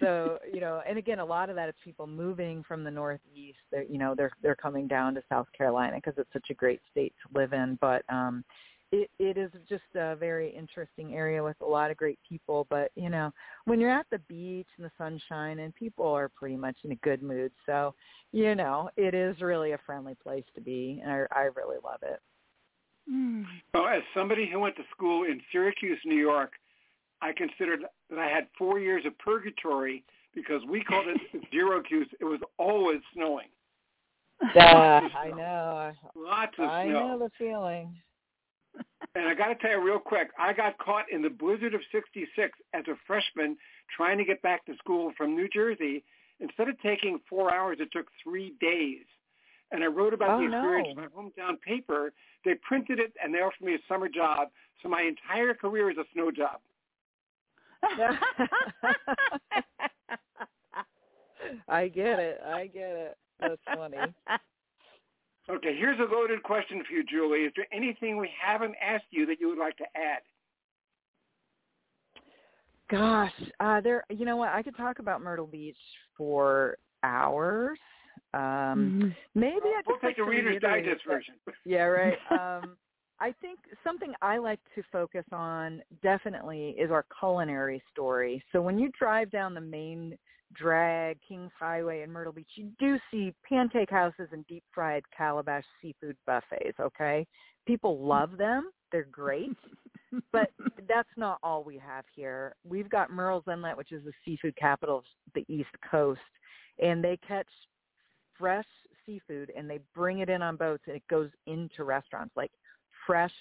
So, 0.00 0.38
you 0.52 0.60
know, 0.60 0.82
and 0.88 0.98
again, 0.98 1.20
a 1.20 1.24
lot 1.24 1.48
of 1.48 1.56
that 1.56 1.68
is 1.68 1.74
people 1.84 2.06
moving 2.06 2.64
from 2.66 2.82
the 2.82 2.90
Northeast. 2.90 3.58
They're, 3.70 3.84
you 3.84 3.98
know, 3.98 4.14
they're 4.16 4.32
they're 4.42 4.56
coming 4.56 4.88
down 4.88 5.14
to 5.14 5.22
South 5.28 5.46
Carolina 5.56 5.96
because 5.96 6.14
it's 6.18 6.32
such 6.32 6.50
a 6.50 6.54
great 6.54 6.80
state 6.90 7.14
to 7.22 7.38
live 7.38 7.52
in. 7.52 7.78
But 7.80 8.02
um, 8.08 8.44
it 8.90 9.10
it 9.18 9.38
is 9.38 9.50
just 9.68 9.82
a 9.94 10.16
very 10.16 10.50
interesting 10.50 11.14
area 11.14 11.42
with 11.42 11.56
a 11.60 11.66
lot 11.66 11.90
of 11.90 11.96
great 11.96 12.18
people. 12.28 12.66
But 12.68 12.90
you 12.94 13.10
know, 13.10 13.32
when 13.64 13.80
you're 13.80 13.90
at 13.90 14.06
the 14.10 14.18
beach 14.20 14.66
and 14.76 14.84
the 14.84 14.90
sunshine, 14.98 15.60
and 15.60 15.74
people 15.74 16.06
are 16.06 16.28
pretty 16.28 16.56
much 16.56 16.76
in 16.84 16.92
a 16.92 16.96
good 16.96 17.22
mood, 17.22 17.52
so 17.64 17.94
you 18.32 18.54
know, 18.54 18.90
it 18.96 19.14
is 19.14 19.40
really 19.40 19.72
a 19.72 19.80
friendly 19.86 20.16
place 20.22 20.44
to 20.54 20.60
be, 20.60 21.00
and 21.02 21.12
I 21.12 21.26
I 21.30 21.42
really 21.54 21.78
love 21.82 22.00
it. 22.02 22.20
Mm. 23.10 23.44
Well, 23.74 23.88
as 23.88 24.02
somebody 24.14 24.48
who 24.50 24.60
went 24.60 24.76
to 24.76 24.82
school 24.94 25.24
in 25.24 25.40
Syracuse, 25.50 25.98
New 26.04 26.16
York, 26.16 26.52
I 27.22 27.32
considered 27.32 27.84
that 28.10 28.18
I 28.18 28.26
had 28.26 28.48
four 28.58 28.80
years 28.80 29.06
of 29.06 29.16
purgatory 29.18 30.04
because 30.34 30.60
we 30.68 30.82
called 30.82 31.06
it 31.06 31.44
Syracuse. 31.52 32.08
It 32.20 32.24
was 32.24 32.40
always 32.58 33.00
snowing. 33.14 33.48
I 35.14 35.30
know. 35.34 35.92
Lots 36.16 36.52
of 36.58 36.68
I 36.68 36.86
snow. 36.86 36.98
I 36.98 37.02
know 37.02 37.18
the 37.18 37.30
feeling. 37.38 37.94
And 39.14 39.28
I 39.28 39.34
got 39.34 39.48
to 39.48 39.54
tell 39.54 39.70
you 39.70 39.84
real 39.84 39.98
quick, 39.98 40.30
I 40.38 40.52
got 40.52 40.78
caught 40.78 41.04
in 41.12 41.22
the 41.22 41.28
blizzard 41.28 41.74
of 41.74 41.80
66 41.92 42.58
as 42.74 42.84
a 42.88 42.94
freshman 43.06 43.56
trying 43.94 44.18
to 44.18 44.24
get 44.24 44.40
back 44.42 44.64
to 44.66 44.74
school 44.76 45.12
from 45.16 45.36
New 45.36 45.48
Jersey. 45.48 46.02
Instead 46.40 46.68
of 46.68 46.80
taking 46.80 47.20
four 47.28 47.54
hours, 47.54 47.78
it 47.80 47.90
took 47.92 48.06
three 48.24 48.54
days. 48.60 49.04
And 49.70 49.84
I 49.84 49.86
wrote 49.86 50.14
about 50.14 50.30
Oh, 50.30 50.38
the 50.38 50.46
experience 50.46 50.88
in 50.90 50.96
my 50.96 51.06
hometown 51.06 51.60
paper. 51.60 52.12
They 52.44 52.54
printed 52.66 52.98
it 52.98 53.12
and 53.22 53.32
they 53.32 53.38
offered 53.38 53.64
me 53.64 53.74
a 53.74 53.78
summer 53.88 54.08
job. 54.08 54.48
So 54.82 54.88
my 54.88 55.02
entire 55.02 55.54
career 55.54 55.90
is 55.90 55.98
a 55.98 56.04
snow 56.14 56.30
job. 56.30 56.58
I 61.68 61.88
get 61.88 62.18
it. 62.18 62.40
I 62.44 62.66
get 62.66 62.90
it. 62.90 63.16
That's 63.40 63.60
funny. 63.74 63.96
Okay, 65.50 65.76
here's 65.76 65.98
a 65.98 66.14
loaded 66.14 66.42
question 66.44 66.82
for 66.86 66.94
you, 66.94 67.04
Julie. 67.04 67.40
Is 67.40 67.52
there 67.56 67.66
anything 67.72 68.16
we 68.16 68.30
haven't 68.40 68.74
asked 68.80 69.06
you 69.10 69.26
that 69.26 69.40
you 69.40 69.48
would 69.48 69.58
like 69.58 69.76
to 69.78 69.84
add? 69.96 70.20
Gosh, 72.90 73.32
uh 73.60 73.80
there 73.80 74.04
you 74.10 74.24
know 74.24 74.36
what, 74.36 74.50
I 74.50 74.62
could 74.62 74.76
talk 74.76 74.98
about 74.98 75.22
Myrtle 75.22 75.46
Beach 75.46 75.76
for 76.16 76.76
hours. 77.02 77.78
Um 78.34 79.00
Mhm. 79.00 79.16
maybe 79.34 79.66
I 79.66 79.82
We'll 79.86 79.96
just 79.96 80.04
like 80.04 80.16
take 80.16 80.18
the 80.18 80.24
to 80.24 80.30
Reader's 80.30 80.62
Digest 80.62 81.04
version. 81.06 81.34
Yeah, 81.64 81.84
right. 81.84 82.18
Um, 82.30 82.76
I 83.22 83.32
think 83.40 83.60
something 83.84 84.12
I 84.20 84.38
like 84.38 84.58
to 84.74 84.82
focus 84.90 85.24
on 85.30 85.80
definitely 86.02 86.70
is 86.70 86.90
our 86.90 87.06
culinary 87.20 87.80
story. 87.92 88.42
So 88.50 88.60
when 88.60 88.80
you 88.80 88.90
drive 88.98 89.30
down 89.30 89.54
the 89.54 89.60
main 89.60 90.18
drag, 90.54 91.18
Kings 91.26 91.52
Highway 91.56 92.02
in 92.02 92.10
Myrtle 92.10 92.32
Beach, 92.32 92.48
you 92.56 92.72
do 92.80 92.98
see 93.12 93.32
pancake 93.48 93.90
houses 93.90 94.26
and 94.32 94.44
deep 94.48 94.64
fried 94.74 95.04
calabash 95.16 95.62
seafood 95.80 96.16
buffets, 96.26 96.80
okay? 96.80 97.24
People 97.64 98.04
love 98.04 98.36
them. 98.38 98.72
They're 98.90 99.06
great. 99.12 99.56
but 100.32 100.50
that's 100.88 101.08
not 101.16 101.38
all 101.44 101.62
we 101.62 101.78
have 101.78 102.04
here. 102.16 102.56
We've 102.68 102.90
got 102.90 103.10
Murrells 103.10 103.46
Inlet, 103.46 103.76
which 103.76 103.92
is 103.92 104.02
the 104.04 104.12
seafood 104.24 104.56
capital 104.56 104.98
of 104.98 105.04
the 105.36 105.44
East 105.46 105.70
Coast, 105.88 106.18
and 106.80 107.04
they 107.04 107.20
catch 107.28 107.46
fresh 108.36 108.66
seafood 109.06 109.52
and 109.56 109.70
they 109.70 109.78
bring 109.94 110.18
it 110.18 110.28
in 110.28 110.42
on 110.42 110.56
boats 110.56 110.82
and 110.88 110.96
it 110.96 111.02
goes 111.08 111.28
into 111.46 111.84
restaurants 111.84 112.32
like 112.36 112.50
fresh 113.06 113.32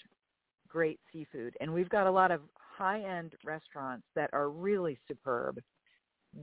great 0.72 1.00
seafood. 1.12 1.56
And 1.60 1.74
we've 1.74 1.90
got 1.90 2.08
a 2.08 2.12
lot 2.12 2.32
of 2.32 2.42
high 2.56 3.02
end 3.02 3.34
restaurants 3.44 4.06
that 4.16 4.30
are 4.34 4.50
really 4.50 4.98
superb. 5.08 5.60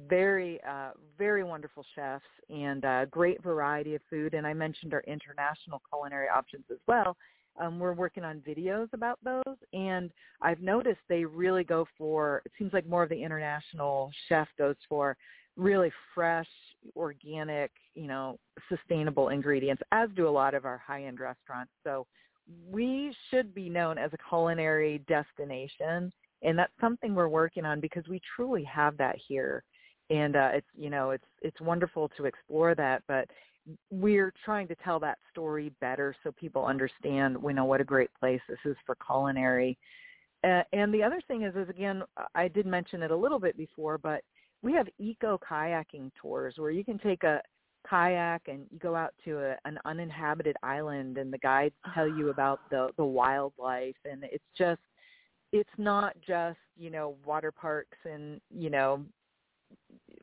Very 0.09 0.61
uh 0.69 0.91
very 1.17 1.43
wonderful 1.43 1.85
chefs 1.95 2.25
and 2.51 2.85
uh 2.85 3.07
great 3.07 3.43
variety 3.43 3.95
of 3.95 4.03
food. 4.11 4.35
And 4.35 4.47
i 4.47 4.53
mentioned 4.53 4.93
our 4.93 5.03
international 5.07 5.81
culinary 5.91 6.29
options 6.29 6.65
as 6.71 6.79
well. 6.87 7.17
Um 7.59 7.79
we're 7.79 7.95
working 7.95 8.23
on 8.23 8.43
videos 8.47 8.89
about 8.93 9.19
those. 9.25 9.57
And 9.73 10.11
i've 10.43 10.61
noticed 10.61 11.01
they 11.09 11.25
really 11.25 11.65
go 11.65 11.87
for 11.97 12.43
it 12.45 12.53
seems 12.59 12.75
like 12.75 12.87
more 12.87 13.03
of 13.03 13.09
the 13.09 13.23
international 13.23 14.11
chef 14.29 14.49
goes 14.59 14.77
for 14.89 15.17
really 15.57 15.91
fresh 16.15 16.47
organic 16.95 17.73
you 17.95 18.07
know 18.07 18.39
sustainable 18.69 19.31
ingredients 19.31 19.83
as 19.91 20.09
do 20.15 20.29
a 20.29 20.31
lot 20.31 20.55
of 20.55 20.67
our 20.67 20.79
high 20.79 21.05
end 21.05 21.19
restaurants. 21.19 21.73
So 21.83 22.07
we 22.71 23.15
should 23.31 23.55
be 23.55 23.69
known 23.69 23.99
as 23.99 24.11
a 24.13 24.29
culinary 24.29 25.03
destination 25.09 26.13
and 26.43 26.59
that's 26.59 26.73
something 26.81 27.15
we're 27.15 27.29
working 27.29 27.65
on 27.65 27.81
because 27.81 28.07
we 28.09 28.21
truly 28.37 28.65
have 28.65 28.97
that 28.97 29.17
here. 29.27 29.65
And 30.11 30.37
uh 30.37 30.51
it's 30.55 30.67
you 30.77 30.89
know 30.89 31.11
it's 31.11 31.27
it's 31.43 31.61
wonderful 31.61 32.11
to 32.17 32.25
explore 32.25 32.75
that 32.75 33.03
but 33.09 33.29
we're 33.91 34.33
trying 34.45 34.67
to 34.69 34.75
tell 34.77 34.99
that 35.01 35.19
story 35.31 35.71
better 35.83 36.17
so 36.25 36.33
people 36.33 36.65
understand 36.65 37.37
we 37.37 37.53
know 37.53 37.67
what 37.67 37.83
a 37.83 37.85
great 37.85 38.11
place 38.19 38.41
this 38.49 38.59
is 38.65 38.77
for 38.87 38.97
culinary. 39.07 39.77
Uh, 40.45 40.63
and 40.73 40.95
the 40.95 41.03
other 41.03 41.21
thing 41.29 41.43
is 41.43 41.55
is 41.57 41.69
again 41.69 42.03
i 42.35 42.49
did 42.49 42.65
mention 42.65 43.03
it 43.03 43.11
a 43.11 43.17
little 43.17 43.41
bit 43.41 43.57
before 43.57 43.99
but 43.99 44.23
we 44.63 44.73
have 44.73 44.87
eco 44.99 45.39
kayaking 45.39 46.11
tours 46.21 46.55
where 46.57 46.71
you 46.71 46.85
can 46.85 46.99
take 46.99 47.25
a 47.25 47.43
kayak 47.89 48.43
and 48.49 48.67
you 48.71 48.79
go 48.79 48.95
out 48.95 49.15
to 49.25 49.39
a, 49.39 49.57
an 49.65 49.79
uninhabited 49.85 50.57
island 50.63 51.19
and 51.19 51.33
the 51.33 51.39
guides 51.39 51.75
tell 51.95 52.09
you 52.09 52.31
about 52.31 52.61
the 52.71 52.89
the 52.97 53.05
wildlife 53.05 53.97
and 54.05 54.25
it's 54.25 54.45
just 54.57 54.81
it's 55.53 55.71
not 55.79 56.15
just 56.27 56.59
you 56.77 56.91
know 56.91 57.17
water 57.25 57.51
parks 57.51 57.97
and 58.05 58.41
you 58.51 58.71
know 58.71 59.05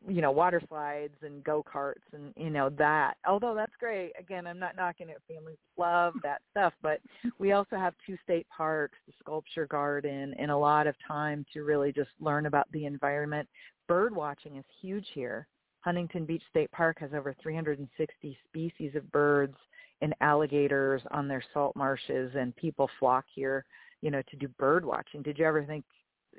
you 0.07 0.21
know 0.21 0.31
water 0.31 0.61
slides 0.67 1.15
and 1.23 1.43
go 1.43 1.63
karts 1.63 1.95
and 2.13 2.33
you 2.35 2.49
know 2.49 2.69
that. 2.69 3.15
Although 3.27 3.55
that's 3.55 3.73
great. 3.79 4.11
Again 4.19 4.45
i'm 4.45 4.59
not 4.59 4.75
knocking 4.75 5.09
it. 5.09 5.21
Families 5.27 5.57
love 5.77 6.13
that 6.23 6.41
stuff 6.51 6.73
but 6.81 6.99
we 7.39 7.53
also 7.53 7.75
have 7.75 7.93
two 8.05 8.17
state 8.23 8.47
parks 8.55 8.97
the 9.07 9.13
sculpture 9.19 9.67
garden 9.67 10.35
and 10.37 10.51
a 10.51 10.57
lot 10.57 10.87
of 10.87 10.95
time 11.07 11.45
to 11.53 11.63
really 11.63 11.91
just 11.91 12.11
learn 12.19 12.45
about 12.45 12.71
the 12.71 12.85
environment. 12.85 13.47
Bird 13.87 14.15
watching 14.15 14.57
is 14.57 14.65
huge 14.81 15.07
here 15.13 15.47
huntington 15.85 16.25
beach 16.25 16.43
state 16.49 16.69
park 16.71 16.97
has 16.99 17.11
over 17.13 17.33
360 17.41 18.37
species 18.49 18.95
of 18.95 19.09
birds 19.11 19.55
and 20.01 20.13
alligators 20.19 21.01
on 21.11 21.27
their 21.27 21.43
salt 21.53 21.75
marshes 21.75 22.31
and 22.35 22.53
people 22.57 22.89
flock 22.99 23.23
here 23.33 23.63
you 24.01 24.11
know 24.11 24.21
to 24.29 24.35
do 24.35 24.47
bird 24.59 24.83
watching 24.83 25.21
did 25.21 25.37
you 25.37 25.45
ever 25.45 25.63
think 25.63 25.85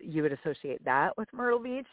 you 0.02 0.22
would 0.22 0.32
associate 0.32 0.84
that 0.84 1.16
with 1.16 1.28
myrtle 1.32 1.62
beach 1.62 1.86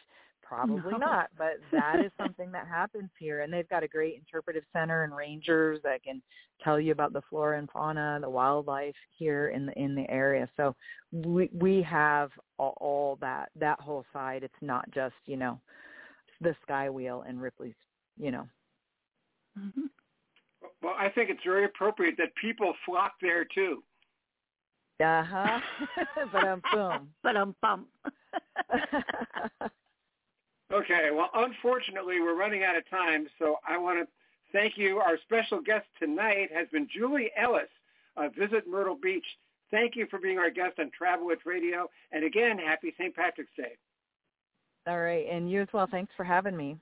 Probably 0.46 0.92
no. 0.92 0.98
not, 0.98 1.30
but 1.38 1.60
that 1.72 2.00
is 2.04 2.12
something 2.18 2.52
that 2.52 2.68
happens 2.68 3.10
here. 3.18 3.42
And 3.42 3.52
they've 3.52 3.68
got 3.70 3.84
a 3.84 3.88
great 3.88 4.16
interpretive 4.16 4.64
center 4.74 5.04
and 5.04 5.16
rangers 5.16 5.80
that 5.84 6.04
can 6.04 6.22
tell 6.64 6.80
you 6.80 6.92
about 6.92 7.14
the 7.14 7.22
flora 7.30 7.58
and 7.58 7.70
fauna, 7.72 8.20
the 8.22 8.30
wildlife 8.30 8.96
here 9.18 9.50
in 9.50 9.66
the 9.66 9.74
in 9.80 9.96
the 9.96 10.10
area. 10.10 10.48
So 10.58 10.76
we 11.12 11.50
we 11.54 11.82
have 11.84 12.32
all, 12.60 12.78
all 12.80 13.18
that 13.22 13.50
that 13.56 13.80
whole 13.80 14.06
side. 14.14 14.44
It's 14.44 14.54
not 14.62 14.90
just 14.92 15.16
you 15.26 15.38
know 15.38 15.60
the 16.42 16.56
Sky 16.64 16.90
Wheel 16.90 17.24
and 17.28 17.42
Ripley's, 17.42 17.76
you 18.18 18.32
know. 18.32 18.48
Mm-hmm. 19.58 19.86
Well, 20.82 20.96
I 20.98 21.10
think 21.10 21.30
it's 21.30 21.44
very 21.46 21.66
appropriate 21.66 22.16
that 22.18 22.36
people 22.36 22.74
flock 22.86 23.14
there 23.22 23.46
too. 23.46 23.84
Uh 25.04 25.24
huh. 25.24 25.60
but 26.32 26.46
I'm 26.46 26.62
boom. 26.72 27.10
But 27.24 27.38
I'm 27.38 27.56
bum. 27.62 27.88
Okay, 30.74 31.10
well, 31.14 31.30
unfortunately, 31.36 32.20
we're 32.20 32.36
running 32.36 32.64
out 32.64 32.76
of 32.76 32.90
time, 32.90 33.28
so 33.38 33.58
I 33.68 33.78
want 33.78 34.00
to 34.00 34.08
thank 34.52 34.76
you. 34.76 34.98
Our 34.98 35.20
special 35.24 35.62
guest 35.62 35.86
tonight 36.00 36.50
has 36.52 36.68
been 36.70 36.88
Julie 36.92 37.30
Ellis 37.38 37.70
of 38.18 38.34
Visit 38.34 38.68
Myrtle 38.68 38.98
Beach. 39.02 39.26
Thank 39.70 39.96
you 39.96 40.08
for 40.10 40.18
being 40.18 40.40
our 40.40 40.50
guest 40.50 40.80
on 40.80 40.90
Travel 40.90 41.30
Itch 41.30 41.42
Radio. 41.46 41.90
And 42.12 42.24
again, 42.24 42.58
happy 42.58 42.92
St. 42.98 43.16
Patrick's 43.16 43.52
Day. 43.56 43.78
All 44.88 45.00
right, 45.00 45.26
and 45.30 45.50
you 45.50 45.62
as 45.62 45.68
well. 45.74 45.88
Thanks 45.90 46.12
for 46.18 46.24
having 46.24 46.58
me. 46.58 46.78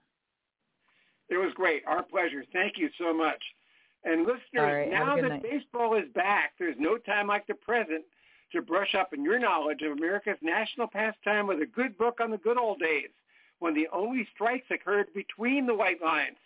It 1.30 1.38
was 1.38 1.54
great. 1.56 1.84
Our 1.88 2.04
pleasure. 2.04 2.44
Thank 2.52 2.78
you 2.78 2.90
so 2.98 3.14
much. 3.14 3.42
And 4.04 4.22
listeners, 4.22 4.42
right, 4.56 4.90
now 4.90 5.16
that 5.16 5.28
night. 5.28 5.44
baseball 5.44 5.96
is 5.96 6.10
back, 6.16 6.54
there's 6.58 6.76
no 6.80 6.98
time 6.98 7.28
like 7.28 7.46
the 7.46 7.54
present 7.54 8.04
to 8.52 8.62
brush 8.62 8.96
up 8.96 9.12
on 9.14 9.24
your 9.24 9.40
knowledge 9.40 9.82
of 9.84 9.92
America's 9.92 10.38
national 10.42 10.88
pastime 10.88 11.48
with 11.48 11.62
a 11.62 11.66
good 11.66 11.98
book 11.98 12.20
on 12.20 12.32
the 12.32 12.38
good 12.38 12.58
old 12.58 12.80
days 12.80 13.10
when 13.60 13.76
the 13.76 13.88
only 13.94 14.28
strikes 14.34 14.66
occurred 14.72 15.06
between 15.14 15.68
the 15.68 15.76
white 15.76 16.02
lines. 16.02 16.38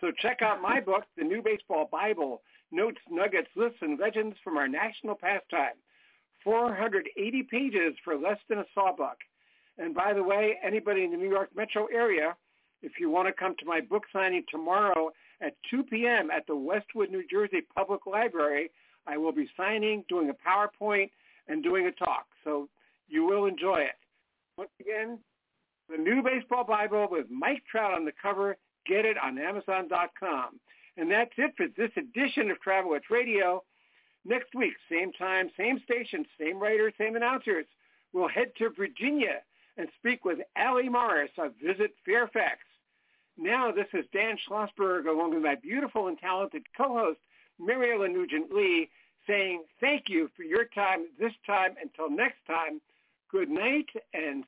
So 0.00 0.10
check 0.10 0.42
out 0.42 0.60
my 0.60 0.80
book, 0.80 1.04
The 1.16 1.24
New 1.24 1.42
Baseball 1.42 1.88
Bible, 1.90 2.42
Notes, 2.72 3.00
Nuggets, 3.08 3.48
Lists, 3.54 3.78
and 3.82 3.98
Legends 3.98 4.36
from 4.42 4.56
Our 4.56 4.68
National 4.68 5.14
Pastime. 5.14 5.78
480 6.42 7.42
pages 7.44 7.94
for 8.02 8.16
less 8.16 8.38
than 8.48 8.58
a 8.58 8.64
sawbuck. 8.74 9.18
And 9.80 9.94
by 9.94 10.12
the 10.12 10.22
way, 10.22 10.58
anybody 10.62 11.04
in 11.04 11.10
the 11.10 11.16
New 11.16 11.30
York 11.30 11.48
metro 11.56 11.86
area, 11.86 12.36
if 12.82 12.92
you 13.00 13.10
want 13.10 13.28
to 13.28 13.32
come 13.32 13.54
to 13.58 13.64
my 13.64 13.80
book 13.80 14.02
signing 14.12 14.44
tomorrow 14.50 15.10
at 15.40 15.56
2 15.70 15.84
p.m. 15.84 16.30
at 16.30 16.46
the 16.46 16.54
Westwood, 16.54 17.10
New 17.10 17.24
Jersey 17.28 17.62
Public 17.74 18.06
Library, 18.06 18.70
I 19.06 19.16
will 19.16 19.32
be 19.32 19.48
signing, 19.56 20.04
doing 20.06 20.30
a 20.30 20.34
PowerPoint, 20.34 21.10
and 21.48 21.62
doing 21.62 21.86
a 21.86 21.92
talk. 21.92 22.26
So 22.44 22.68
you 23.08 23.24
will 23.24 23.46
enjoy 23.46 23.78
it. 23.80 23.96
Once 24.58 24.70
again, 24.80 25.18
the 25.88 25.96
new 25.96 26.22
baseball 26.22 26.64
Bible 26.64 27.08
with 27.10 27.26
Mike 27.30 27.62
Trout 27.70 27.94
on 27.94 28.04
the 28.04 28.12
cover. 28.20 28.58
Get 28.86 29.06
it 29.06 29.16
on 29.22 29.38
Amazon.com. 29.38 30.60
And 30.98 31.10
that's 31.10 31.32
it 31.38 31.54
for 31.56 31.66
this 31.76 31.90
edition 31.96 32.50
of 32.50 32.60
Travel 32.60 32.94
Itch 32.94 33.04
Radio. 33.10 33.62
Next 34.26 34.54
week, 34.54 34.74
same 34.90 35.12
time, 35.12 35.50
same 35.56 35.80
station, 35.84 36.26
same 36.38 36.58
writer, 36.58 36.92
same 36.98 37.16
announcers. 37.16 37.64
We'll 38.12 38.28
head 38.28 38.52
to 38.58 38.70
Virginia 38.76 39.40
and 39.76 39.88
speak 39.98 40.24
with 40.24 40.38
Allie 40.56 40.88
Morris 40.88 41.30
of 41.38 41.52
Visit 41.64 41.94
Fairfax. 42.04 42.58
Now, 43.36 43.72
this 43.72 43.86
is 43.92 44.04
Dan 44.12 44.36
Schlossberg 44.48 45.06
along 45.06 45.34
with 45.34 45.42
my 45.42 45.54
beautiful 45.54 46.08
and 46.08 46.18
talented 46.18 46.62
co-host, 46.76 47.20
Maryellen 47.60 48.12
Nugent 48.12 48.52
Lee, 48.52 48.90
saying 49.26 49.64
thank 49.80 50.04
you 50.08 50.28
for 50.36 50.42
your 50.42 50.64
time 50.74 51.06
this 51.18 51.32
time. 51.46 51.74
Until 51.80 52.10
next 52.10 52.38
time, 52.46 52.80
good 53.30 53.48
night 53.48 53.86
and. 54.12 54.44